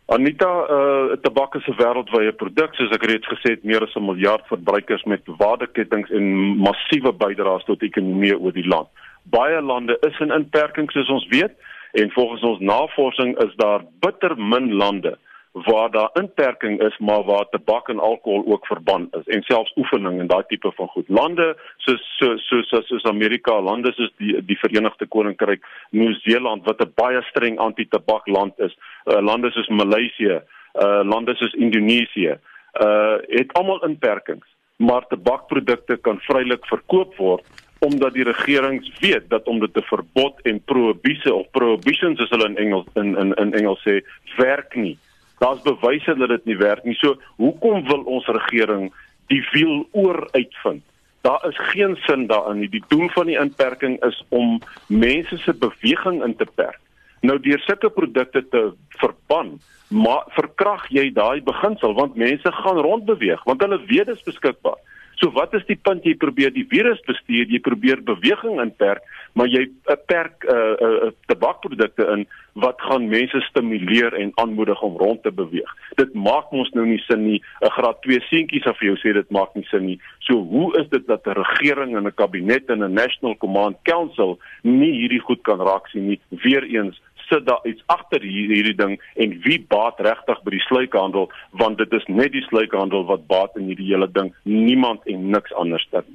[0.06, 4.06] Anita, uh tabak is 'n wêreldwye produk, soos ek reeds gesê het, meer as 'n
[4.06, 6.24] miljard verbruikers met waardeketings en
[6.58, 8.88] massiewe bydraes tot ekonomie oor die land
[9.24, 11.54] baie lande is in inperking soos ons weet
[11.92, 15.18] en volgens ons navorsing is daar bitter min lande
[15.54, 20.20] waar daar inperking is maar waar tabak en alkohol ook verbân is en selfs oefening
[20.20, 21.10] en daai tipe van goed.
[21.10, 26.82] Lande soos so so so soos Amerika, lande soos die die Verenigde Koninkryk, Nieu-Seeland wat
[26.82, 30.42] 'n baie streng anti-tabak land is, uh, lande soos Maleisië,
[30.74, 32.40] uh, lande soos Indonesië,
[32.82, 37.46] uh het almal inperkings, maar tabakprodukte kan vrylik verkoop word
[37.84, 42.48] omdat die regerings weet dat om dit te verbod en prohibisie of prohibitions as hulle
[42.52, 44.00] in Engels in in in Engels sê
[44.38, 44.96] werk nie.
[45.44, 46.96] Daar's bewyse dat dit nie werk nie.
[47.02, 48.92] So hoekom wil ons regering
[49.32, 50.84] die wiel oor uitvind?
[51.24, 52.70] Daar is geen sin daarin nie.
[52.70, 56.80] Die doel van die inperking is om mense se beweging in te perk.
[57.24, 58.64] Nou deur sulke produkte te
[59.00, 59.54] verban,
[59.88, 64.80] maar verkrag jy daai beginsel want mense gaan rondbeweeg want hulle weet dit is beskikbaar.
[65.22, 69.04] So wat is die punt jy probeer die virus bestuur, jy probeer beweging inperk,
[69.34, 69.68] maar jy
[70.10, 72.26] perk uh uh tabakprodukte in
[72.62, 75.70] wat gaan mense stimuleer en aanmoedig om rond te beweeg.
[75.98, 77.42] Dit maak mos nou nie sin nie.
[77.62, 80.00] 'n Graad 2 seentjies af vir jou sê dit maak nie sin nie.
[80.20, 84.40] So hoe is dit dat 'n regering en 'n kabinet en 'n National Command Council
[84.62, 86.20] nie hierdie goed kan raak sien nie?
[86.30, 91.30] Weereens sit daar iets agter hierdie, ding en wie baat regtig by die sluikhandel
[91.62, 94.34] want dit is net die sluikhandel wat baat in hierdie hele ding.
[94.44, 96.06] Niemand en niks anders dan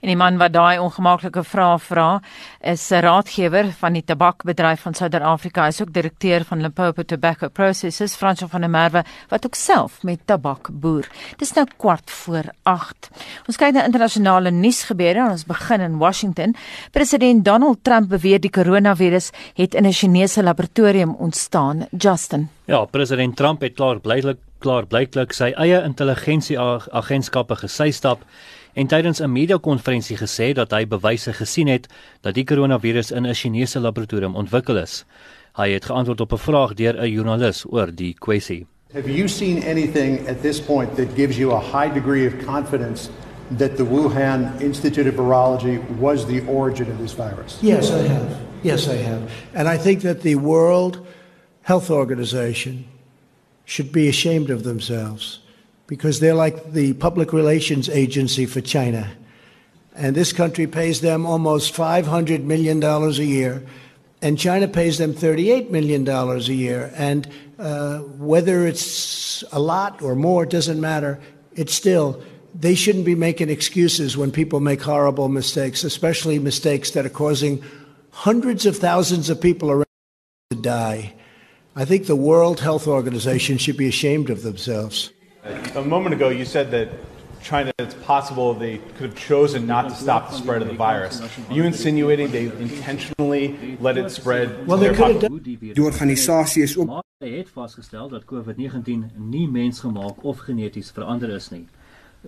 [0.00, 2.20] En die man wat daai ongemaklike vrae vra,
[2.60, 5.62] is 'n raadgewer van die tabakbedryf van Suid-Afrika.
[5.62, 10.02] Hy is ook direkteur van Limpopo Tobacco Processors, Frans van der Merwe, wat ook self
[10.02, 11.08] met tabak boer.
[11.36, 13.10] Dis nou kwart voor 8.
[13.46, 16.54] Ons kyk na internasionale nuusgebeure en ons begin in Washington.
[16.92, 21.86] President Donald Trump beweer die koronavirus het in 'n Chinese laboratorium ontstaan.
[21.98, 22.48] Justin.
[22.64, 28.24] Ja, president Trump het klaar blyklik klaar blyklik sy eie intelligensie agentskappe gesystap
[28.76, 31.88] en tydens 'n media-konferensie gesê dat hy bewyse gesien het
[32.20, 35.04] dat die koronavirus in 'n Chinese laboratorium ontwikkel is.
[35.52, 38.66] Hy het geantwoord op 'n vraag deur 'n joernalis oor die kwessie.
[38.92, 43.08] Have you seen anything at this point that gives you a high degree of confidence
[43.56, 47.58] that the Wuhan Institute of Virology was the origin of this virus?
[47.60, 48.28] Yes, I have.
[48.62, 49.22] Yes, I have.
[49.54, 50.98] And I think that the World
[51.62, 52.84] Health Organization
[53.64, 55.40] should be ashamed of themselves.
[55.86, 59.10] Because they're like the public relations agency for China.
[59.94, 63.64] And this country pays them almost $500 million a year,
[64.20, 66.92] and China pays them $38 million a year.
[66.96, 67.28] And
[67.58, 71.18] uh, whether it's a lot or more doesn't matter.
[71.54, 72.22] It's still,
[72.54, 77.62] they shouldn't be making excuses when people make horrible mistakes, especially mistakes that are causing
[78.10, 79.86] hundreds of thousands of people around
[80.50, 81.14] to die.
[81.74, 85.12] I think the World Health Organization should be ashamed of themselves.
[85.74, 86.88] A moment ago, you said that
[87.42, 91.20] China, it's possible they could have chosen not to stop the spread of the virus.
[91.20, 94.66] Are you insinuating they intentionally let it spread?
[94.66, 95.40] Well, they could have done.
[95.42, 101.48] Die organisasie is ook hy het vasgestel dat COVID-19 nie mensgemaak of geneties verander is
[101.50, 101.64] nie.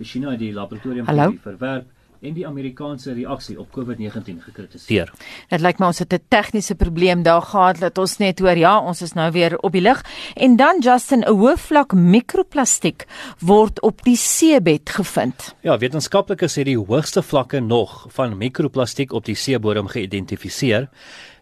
[0.00, 1.04] China het die laboratorium
[1.42, 1.90] verwerp
[2.20, 5.12] en die Amerikaanse reaksie op COVID-19 gekritiseer.
[5.48, 8.78] Dit lyk my ons het 'n tegniese probleem daar gehad dat ons net hoor ja,
[8.80, 10.04] ons is nou weer op die lug
[10.34, 13.06] en dan Justin 'n hoë vlak mikroplastiek
[13.38, 15.54] word op die seebed gevind.
[15.60, 20.88] Ja, wetenskaplikes het die hoogste vlakke nog van mikroplastiek op die seebodem geïdentifiseer.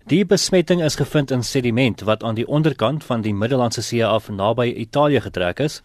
[0.06, 4.28] Die besmetting is gevind in sediment wat aan die onderkant van die Middellandse See af
[4.30, 5.80] naby Italië getrek is.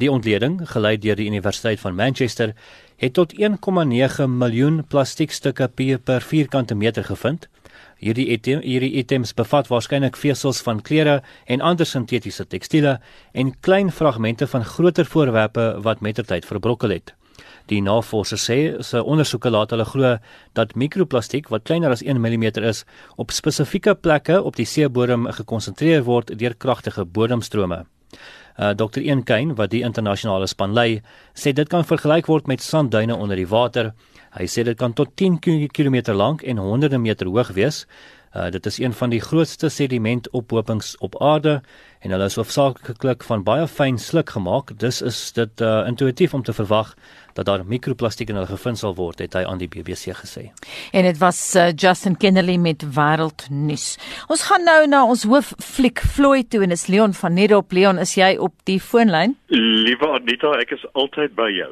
[0.00, 2.54] Die ontleding, gelei deur die Universiteit van Manchester,
[2.98, 5.70] het tot 1,9 miljoen plastiekstukke
[6.04, 7.46] per vierkante meter gevind.
[7.98, 12.98] Hierdie item, hierdie items bevat waarskynlik vesels van klere en ander sintetiese tekstiele
[13.32, 17.14] en klein fragmente van groter voorwerpe wat mettertyd verbrokkel het.
[17.70, 20.16] Die navorsers sê se ondersoeke laat hulle glo
[20.58, 22.84] dat mikroplastiek wat kleiner as 1 mm is,
[23.16, 27.84] op spesifieke plekke op die seebodem gekonsentreer word deur kragtige bodemstrome.
[28.58, 29.00] Uh, Dr.
[29.06, 31.00] Eenkyn wat die internasionale span lei,
[31.34, 33.92] sê dit kan vergelyk word met sandduine onder die water.
[34.34, 35.38] Hy sê dit kan tot 10
[35.70, 37.84] km lank en honderde meter hoog wees.
[38.36, 41.62] Uh, dit is een van die grootste sedimentophopings op aarde
[42.00, 44.74] en hulle is hoofsaaklik van baie fyn sluk gemaak.
[44.78, 46.92] Dus is dit uh, intuïtief om te verwag
[47.38, 50.48] dat daar mikroplastiek in hulle gevind sal word, het hy aan die BBC gesê.
[50.90, 53.92] En dit was uh, Justin Kennedy met Wêreldnuus.
[54.26, 57.70] Ons gaan nou na ons hoof fliek Floyd toe en is Leon van Nederop.
[57.72, 59.36] Leon, is jy op die foonlyn?
[59.54, 61.70] Liewe Anita, ek is altyd by jou.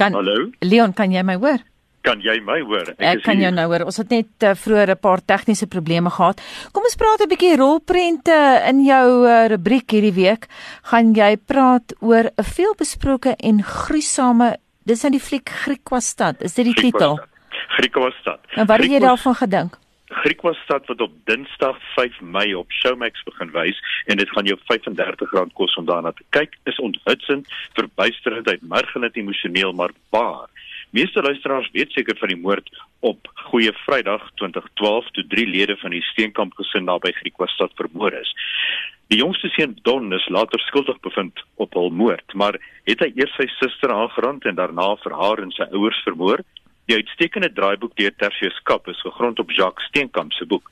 [0.00, 0.48] Kan, Hallo?
[0.64, 1.60] Leon, kan jy my hoor?
[2.02, 2.94] Kan jy my hoor?
[2.96, 3.48] Ek, ek kan hier.
[3.48, 3.86] jou nou hoor.
[3.86, 6.42] Ons het net uh, vroeër 'n paar tegniese probleme gehad.
[6.72, 8.38] Kom ons praat 'n bietjie rolprente
[8.68, 10.50] in jou uh, rubriek hierdie week.
[10.90, 16.42] Gaan jy praat oor 'n veelbesproke en gruisame Dis nou die fliek Griekwastad.
[16.42, 17.20] Is dit die titel?
[17.76, 18.42] Griekwastad.
[18.58, 19.78] En wat het jy daarvan gedink?
[20.12, 23.78] Griekwastad wat op Dinsdag 5 Mei op Showmax begin wys
[24.10, 27.46] en dit gaan jou R35 kos om daarna te kyk, is onthutsend,
[27.78, 30.50] verbuisterend, uitmergelend emosioneel maar waar.
[30.92, 32.66] Meeste luisteraars weet seker van die moord
[33.00, 38.32] op Goeie Vrydag 2012 toe drie lede van die Steenkamp gesin naby Griekwastad vermoor is.
[39.08, 43.32] Die jongste seun Don is later skuldig bevind op hul moord, maar het hy eers
[43.40, 46.44] sy suster aangerand en daarna vir haar en sy ouers vermoor?
[46.90, 50.68] Die uitstekende draaiboek deur Tertius Kap is gegrond op Jacques Steenkamp se boek.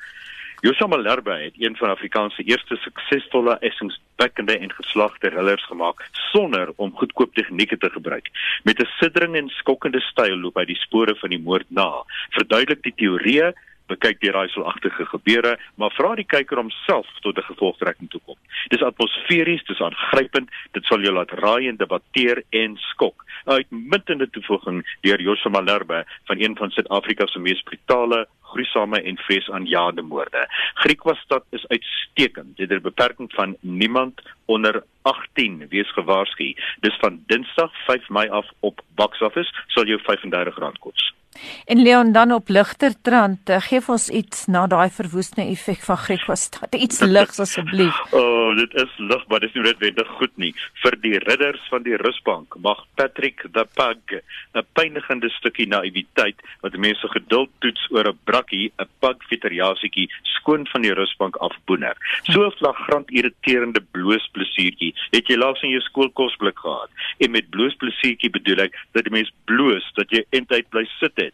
[0.60, 6.72] Joshua Malherbe het een van Afrikaans se eerste suksesvolle essingsbekkende en geslagte thrillers gemaak sonder
[6.76, 8.28] om goedkoop tegnieke te gebruik.
[8.62, 12.04] Met 'n siddering en skokkende styl loop hy die spore van die moord na.
[12.36, 13.54] Verduidelik die teorieë
[13.90, 18.38] bekyk die raaiselagtige gebeure, maar vra die kyker homself tot 'n gevolgtrekking toe kom.
[18.68, 23.24] Dis atmosferies, dis aangrypend, dit sal jou laat raai en debatteer en skok.
[23.46, 29.16] 'n Uitmuntende toevoeging deur Joshua Malherbe van een van Suid-Afrika se mees brutale gruisame en
[29.16, 30.46] vreesaanjaende moorde.
[30.74, 32.56] Griekwastad is uitstekend.
[32.56, 36.56] Dit het beperking van niemand onder 18 wees gewaarsku.
[36.80, 41.19] Dis van Dinsdag 5 Mei af op Box Office sal jou R35 kos.
[41.64, 45.96] En Leon dan op ligter trant, uh, gee ons iets na daai verwoestende effek van
[45.96, 46.74] Griekwastad.
[46.84, 47.96] Iets ligs asseblief.
[48.10, 50.50] O, oh, dit is lig, maar dit is nie net goed nie.
[50.82, 54.18] Vir die ridders van die rusbank mag Patrick the Pug
[54.54, 60.66] 'n pynigende stukkie naïwiteit wat mense geduld toets oor 'n brakkie, 'n pug fiteriasietjie skoon
[60.72, 61.96] van die rusbank afboener.
[62.32, 66.90] So flagrant irriterende bloos plesiertjie het jy laas in jou skoolkosblik gehad.
[67.18, 71.16] En met bloos plesiertjie bedoel ek dat die mens bloos dat jy eintlik bly sit
[71.16, 71.29] het.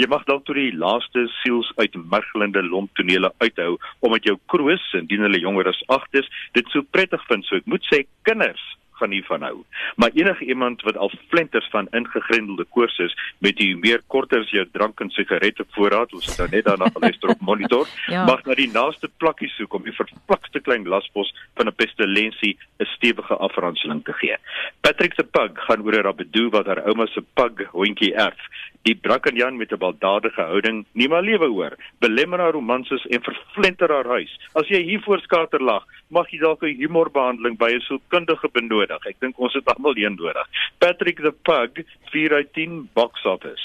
[0.00, 3.74] Jy mag dalk tot die laaste siels uitmergelende lomptonele uithou
[4.06, 7.44] omdat jou kroos indien hulle jonger as 8 is, dit so prettig vind.
[7.44, 8.62] So ek moet sê kinders
[9.00, 9.56] gaan hiervan hou.
[9.96, 14.52] Maar enige iemand wat al flenters van ingegrendelde koors is met die meer korter as
[14.54, 18.24] jou drank en sigarette voorraad, ons het nou net daarna geluister op monitor, ja.
[18.28, 22.88] mag na die naaste plakkie soek om die verplakste klein laspos van 'n pestilensie 'n
[22.96, 24.36] stewige afranseling te gee.
[24.80, 28.40] Patrick the Pug gaan oor 'n rabedoe wat haar ouma se pug hondjie erf.
[28.82, 33.88] Die Brakkenjan met 'n baldadige houding, nie maar lewe hoor, belemmer haar romanses en verflenter
[33.92, 34.38] haar huis.
[34.52, 38.89] As jy hier voor skater lag, mag jy dalk 'n humorbehandeling by 'n sielkundige benodig.
[38.90, 40.46] Ek dink ons het almal een nodig.
[40.78, 43.62] Patrick the Pug 4 uit 10 box office.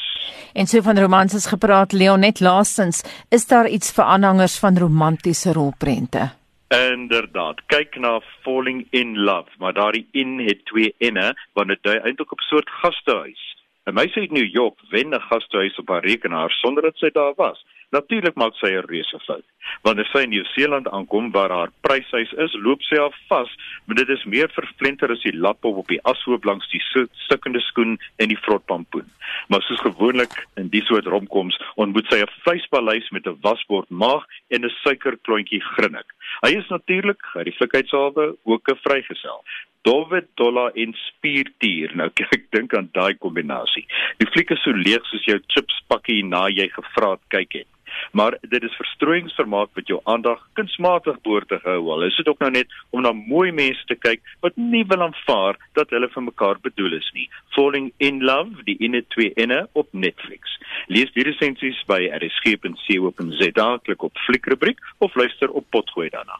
[0.53, 5.53] En so van romanses gepraat, Leon net laastens, is daar iets vir aanhangers van romantiese
[5.53, 6.29] rolprente?
[6.69, 11.97] Inderdaad, kyk na Falling in Love, maar daardie in het twee enne, want dit dui
[11.97, 13.41] eintlik op 'n soort gastehuis.
[13.85, 17.33] 'n Meisie uit New York wen 'n gastehuis op haar rekenaar sonder dat sy daar
[17.35, 17.65] was.
[17.91, 19.45] Natuurlik maak sy 'n reuse fout.
[19.83, 23.49] Wanneer sy in Nieu-Seeland aankom waar haar pryshuis is, loop sy af vas,
[23.85, 26.81] maar dit is meer verflenter as die lap op die ashoop langs die
[27.25, 29.09] stukkende skoen en die vrotpampoen.
[29.47, 34.25] Maar soos gewoonlik in die soort romkoms, ontmoet sy 'n vleispaleis met 'n wasbord maag
[34.49, 36.14] en 'n suikerklontjie grinnik.
[36.45, 39.43] Hy is natuurlik, uit die flikheidshalwe, ook 'n vrygesel.
[39.85, 41.91] Dowet Dolla en Spiertier.
[41.95, 43.85] Nou kyk ek dink aan daai kombinasie.
[44.17, 47.69] Die fliek is so leeg soos jou chips pakkie na jy gevra het kyk het
[48.11, 51.79] maar dit is verstrooiingsvermaak wat jou aandag kunsmatig behoort te hou.
[51.95, 55.05] Al is dit ook nou net om na mooi mense te kyk wat nie wil
[55.07, 57.29] aanvaar dat hulle vir mekaar bedoel is nie.
[57.55, 60.57] Falling in Love, die inne twee inne op Netflix.
[60.87, 66.39] Lees die resensies by rsg.co.za, klik op fliekrubriek of luister op potgooi daarna.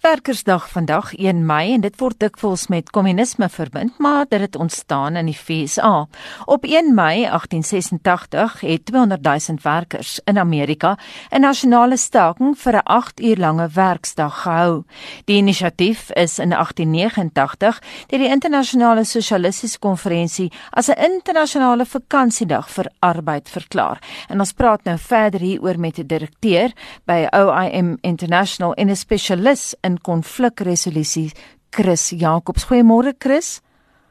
[0.00, 5.16] Werkersdag vandag 1 Mei en dit word dikwels met kommunisme verbind, maar dit het ontstaan
[5.16, 6.06] in die FSA.
[6.44, 10.98] Op 1 Mei 1886 het 200 000 werkers in Amerika
[11.30, 14.84] 'n nasionale staking vir 'n 8 uur lange werksdag gehou.
[15.24, 22.90] Die inisiatief is in 1889 deur die internasionale sosialistiese konferensie as 'n internasionale vakansiedag vir
[22.98, 23.98] arbeid verklaar.
[24.28, 26.72] En ons praat nou verder hieroor met 'n direkteur
[27.04, 31.32] by OIM International en 'n spesialis spesialis in konflikresolusie,
[31.70, 32.64] Chris Jacobs.
[32.64, 33.62] Goeiemôre Chris.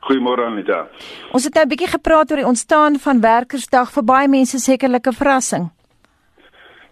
[0.04, 0.88] Goeiemôre Anita.
[1.32, 5.08] Ons het nou 'n bietjie gepraat oor die ontstaan van Werkersdag vir baie mense sekerlik
[5.08, 5.72] 'n verrassing.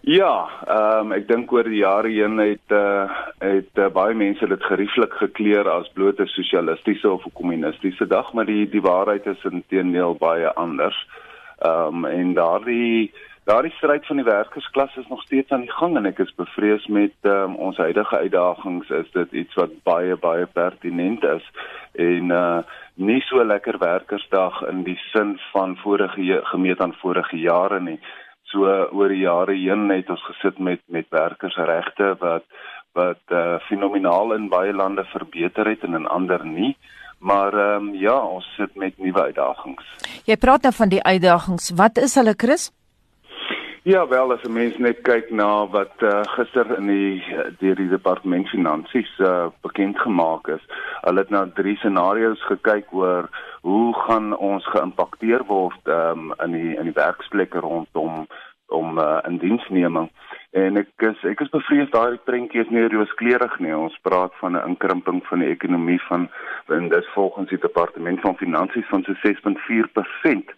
[0.00, 4.46] Ja, ehm um, ek dink oor die jare heen het uh het uh, baie mense
[4.46, 9.44] dit gerieflik gekleer as bloot 'n sosialistiese of kommunistiese dag, maar die die waarheid is
[9.44, 10.96] intedeel baie anders.
[11.60, 13.12] Ehm um, en daardie
[13.44, 16.84] Daardie stryd van die werkersklas is nog steeds aan die gang en ek is bevrees
[16.86, 21.48] met um, ons huidige uitdagings is dit iets wat baie baie pertinent is
[21.98, 22.60] en uh
[22.94, 27.96] nie so lekker werkersdag in die sin van vorige gemeet aan vorige jare nie.
[28.52, 32.44] So oor die jare heen het ons gesit met met werkersregte wat
[32.94, 36.76] wat uh fenomenaal in baie lande verbeter het en in ander nie.
[37.18, 39.90] Maar ehm um, ja, ons sit met nuwe uitdagings.
[40.30, 41.72] Jy praat nou van die uitdagings.
[41.82, 42.70] Wat is hulle, Chris?
[43.84, 47.24] Ja, wel as 'n mens net kyk na wat uh, gister in die
[47.58, 50.62] deur die departement finansies uh, bekend gemaak is.
[51.00, 53.28] Hulle het na drie scenario's gekyk oor
[53.60, 58.26] hoe gaan ons geïmpakteer word um, in die in die werksplekke rondom
[58.66, 60.10] om uh, in diensneming.
[60.50, 63.74] En ek is ek is bevrees daai prentjie is nie rooskleurig nie.
[63.76, 66.30] Ons praat van 'n inkrimping van die ekonomie van
[66.66, 70.54] en dis volgens die departement van finansies van so 6.4%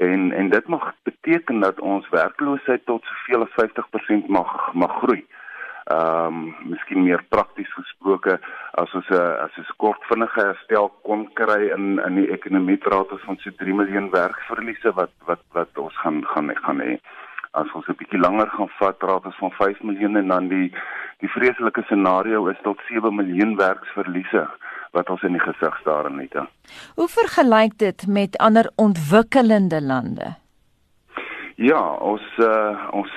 [0.00, 5.26] en en dit mag beteken dat ons werkloosheid tot soveel as 50% mag mag groei.
[5.84, 8.38] Ehm um, miskien meer prakties gesproke
[8.82, 13.12] as ons 'n as 'n kort vinnige herstel kon kry in in die ekonomie praat
[13.12, 16.98] ons van so 3 miljoen werkverliese wat wat wat ons gaan gaan gaan hê.
[17.50, 20.72] As ons 'n bietjie langer gaan vat, praat ons van 5 miljoen en dan die
[21.18, 24.48] die vreeslike scenario is tot 7 miljoen werksverliese
[24.90, 26.36] wat ons in die gesig staar en net.
[26.94, 30.34] Hoe vergelyk dit met ander ontwikkelende lande?
[31.60, 33.12] Ja, ons uh, ons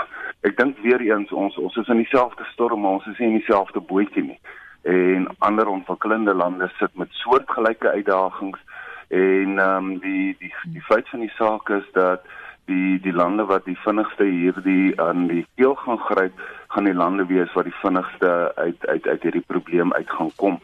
[0.46, 3.38] ek dink weer eens ons ons is in dieselfde storm, maar ons is nie in
[3.40, 4.40] dieselfde bootjie nie.
[4.88, 8.60] En ander ontwikkelende lande sit met soortgelyke uitdagings
[9.08, 12.24] en ehm um, die die die feit van die saak is dat
[12.68, 17.24] die die lande wat die vinnigste hierdie aan die keel gaan gryp, gaan die lande
[17.26, 20.60] wees wat die vinnigste uit uit uit hierdie probleem uit gaan kom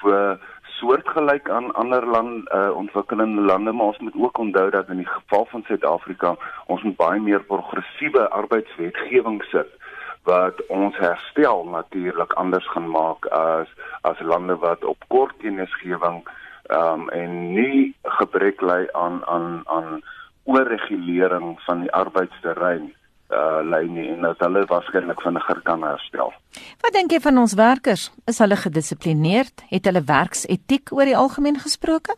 [0.00, 0.36] so
[0.80, 5.06] soortgelyk aan ander land uh, ontwikkelende lande maar ons moet ook onthou dat in die
[5.06, 6.36] geval van Suid-Afrika
[6.66, 9.76] ons moet baie meer progressiewe arbeidswetgewing sit
[10.28, 13.68] wat ons herstel natuurlik anders gaan maak as
[14.00, 16.22] as lande wat op kort kennisgewing
[16.68, 20.00] um, en nie gebrek lê aan aan aan
[20.44, 22.90] oorregulering van die arbeidsterrein
[23.30, 26.32] uh lei nie en dat hulle waarskynlik vinniger kan herstel.
[26.82, 28.10] Wat dink jy van ons werkers?
[28.26, 29.62] Is hulle gedissiplineerd?
[29.70, 32.16] Het hulle werksetiek oor die algemeen gesproke?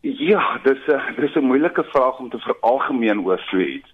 [0.00, 3.90] Ja, dis 'n dis 'n moeilike vraag om te veralgemeen oor so iets.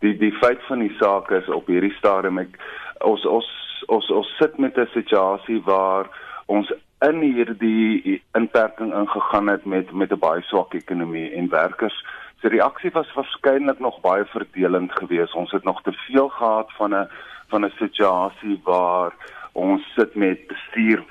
[0.00, 2.58] Die die feit van die saak is op hierdie stadium ek
[3.00, 3.48] ons ons
[3.86, 6.06] ons ons sit met 'n situasie waar
[6.46, 12.04] ons in hierdie inperking ingegaan het met met 'n baie swak ekonomie en werkers
[12.40, 15.34] se reaksie was waarskynlik nog baie verdelend geweest.
[15.34, 17.08] Ons het nog te veel gehad van 'n
[17.48, 19.12] van 'n situasie waar
[19.52, 21.04] ons sit met bestuur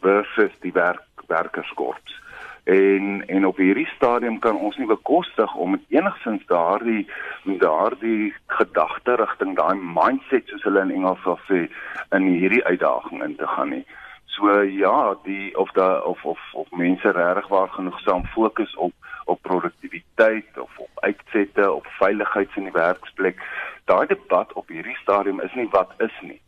[0.00, 2.22] versus die werk werkerskorps.
[2.64, 7.08] En en op hierdie stadium kan ons nie bekostig om enigsins daardie
[7.44, 11.68] daardie gedagte rigting, daai mindset soos hulle in Engels sê,
[12.10, 13.86] in hierdie uitdaging in te gaan nie.
[14.34, 18.92] So ja, die of da of of of mense regtig waar genoegsaam fokus op
[19.24, 23.38] op produktiwiteit of op uitsette of veiligheid in die werksplek.
[23.84, 26.40] Daai debat op hierdie stadium is nie wat is nie.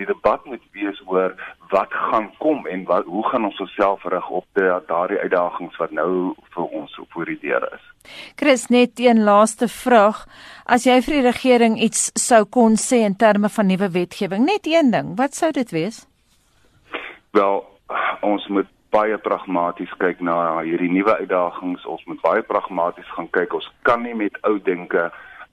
[0.00, 1.34] Die debat moet wees oor
[1.70, 4.46] wat gaan kom en wat hoe gaan ons osself rig op
[4.86, 7.84] daardie uitdagings wat nou vir ons voor die deur is.
[8.36, 10.24] Chris net een laaste vraag.
[10.64, 14.66] As jy vir die regering iets sou kon sê in terme van nuwe wetgewing, net
[14.66, 16.06] een ding, wat sou dit wees?
[17.32, 17.62] Wel,
[18.20, 21.86] ons moet baie pragmaties kyk na hierdie nuwe uitdagings.
[21.88, 23.54] Ons moet baie pragmaties gaan kyk.
[23.56, 25.06] Ons kan nie met ou denke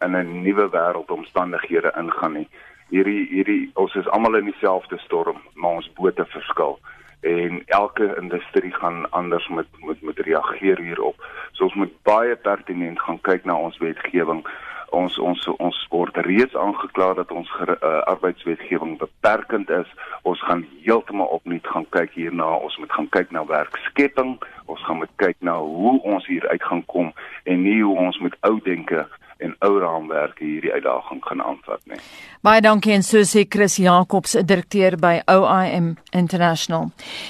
[0.04, 2.50] in 'n nuwe wêreldomstandighede ingaan nie.
[2.90, 6.80] Hierdie hierdie ons is almal in dieselfde storm, maar ons bote verskil
[7.22, 11.16] en elke industrie gaan anders met met met reageer hierop.
[11.52, 14.44] So ons moet baie pertinent gaan kyk na ons wetgewing
[14.92, 19.90] ons ons ons word reeds aangekla dat ons uh, arbeidswetgewing beperkend is.
[20.22, 22.50] Ons gaan heeltemal opnuut gaan kyk hierna.
[22.58, 24.38] Ons moet gaan kyk na werkskepping.
[24.66, 27.14] Ons gaan moet kyk na hoe ons hier uit gaan kom
[27.44, 29.06] en nie hoe ons met ou denke
[29.40, 32.00] en ou raamwerke hierdie uitdaging gaan aanvat nie.
[32.44, 36.90] Baie dankie en so sê Chris Jacobs, direkteur by OIM International.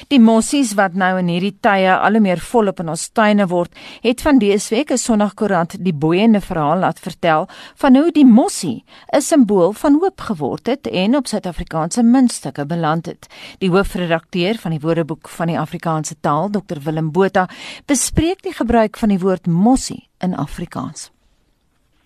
[0.10, 3.74] Die mossies wat nou in hierdie tye al hoe meer volop in ons tuine word,
[4.06, 8.84] het van dese week 'n Sondagkoerant die boeiende verhaal laat vertel van hoe die mossie
[9.14, 13.28] 'n simbool van hoop geword het en op Suid-Afrikaanse muntstukke beland het.
[13.60, 17.48] Die hoofredakteur van die Woordeboek van die Afrikaanse taal, Dr Willem Botha,
[17.86, 21.12] bespreek die gebruik van die woord mossie in Afrikaans.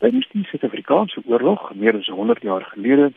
[0.04, 3.14] Tydens die Suid-Afrikaanse oorlog, meer as 100 jaar gelede,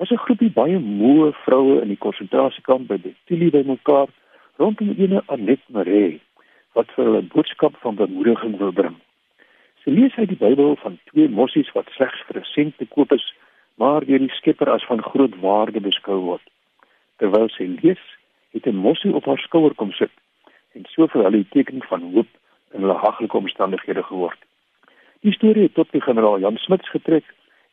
[0.00, 4.08] was 'n groepie baie moe vroue in die konsentrasiekamp by Betili bymekaar
[4.56, 6.20] rondom ene Anet Maree
[6.72, 8.96] wat vir hulle 'n boodskap van bemoediging wil bring.
[9.84, 13.12] Sy lees uit die Bybel van twee mossies wat slegs vir 'n sent te koop
[13.12, 13.34] is,
[13.76, 16.46] maar deur die Skepper as van groot waarde beskou word.
[17.18, 18.04] Terwyl sy lees,
[18.52, 20.14] het 'n mossie op haar skouer kom sit
[20.74, 22.28] en so vir hulle 'n teken van hoop
[22.72, 24.40] in hulle haglike omstandighede geword.
[25.20, 27.24] Die storie het tot die generaal Jan Smits getrek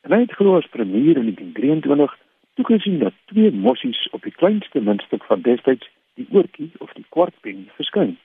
[0.02, 2.16] en hy het glo as premier in 1923
[2.60, 5.88] toegesien dat twee mossies op die kleinste muntstuk van destyds
[6.20, 8.18] die oortjie of die kwartpen verskyn.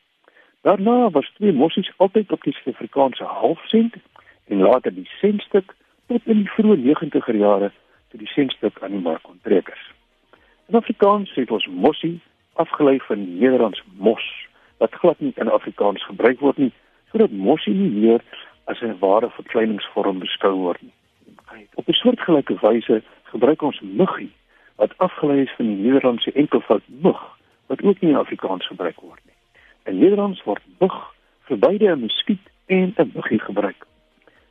[0.67, 3.95] Daarna was twee mossies altyd op die Suid-Afrikaanse halfsent
[4.51, 5.75] en later die sentstuk
[6.11, 7.71] tot in die vroeë 90er jare
[8.11, 9.89] toe die sentstuk aan die mark onttrek is.
[10.67, 12.17] In Afrikaans sê ons mossie
[12.59, 14.27] afgelei van Nederlands mos
[14.83, 16.73] wat glad nie in Afrikaans gebruik word nie,
[17.15, 18.25] sodat mossie nie meer
[18.65, 20.81] as 'n ware verkleiningsvorm beskou word.
[21.75, 24.33] Op 'n soortgelyke wyse gebruik ons muggie
[24.77, 27.23] wat afgelei is van die Nederlandse enkelvoud mug
[27.67, 29.35] wat ook nie in Afrikaans gebruik word nie.
[29.85, 30.97] In Nederlands word mug
[31.49, 33.87] vir beide 'n muskiet en 'n muggie gebruik.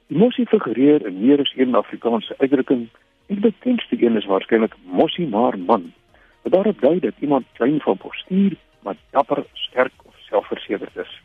[0.08, 2.90] Die mossie figureer in meer as een Afrikaanse uitdrukking.
[3.28, 5.94] Die bekendste een is waarskynlik mossie maar man.
[6.42, 11.22] Wat daarop dui dat iemand klein van postuur, maar dapper, sterk of selfversekerd is.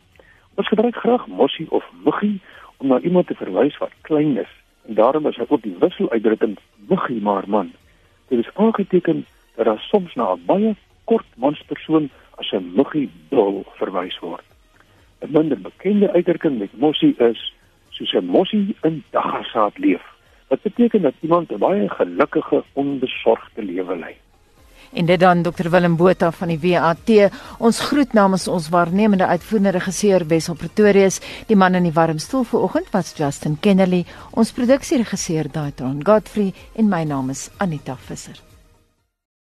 [0.55, 2.41] Ons gebruik graag mossie of muggie
[2.77, 4.53] om na iemand te verwys wat klein is
[4.87, 6.57] en daarom is ook die wisseluitdrukking
[6.87, 7.71] muggie maar man.
[8.27, 9.25] Dit is aangeteken
[9.55, 14.45] dat daar soms na 'n baie kort manspersoon as 'n muggie dol verwys word.
[15.21, 17.53] 'n Minder bekende uitdrukking met mossie is
[17.89, 20.03] soos 'n mossie in daggasaad leef.
[20.47, 24.15] Wat beteken dat iemand 'n baie gelukkige, onbesorgde lewe lei.
[24.93, 27.31] En dit dan Dr Willem Botha van die WAT.
[27.57, 31.19] Ons groet namens ons waarnemende uitvoerende regisseur Wessel Pretorius.
[31.47, 34.05] Die man in die warm stoel vanoggend was Justin Kennedy.
[34.31, 38.46] Ons produksieregisseur Daitron Godfrey en my naam is Anita Visser.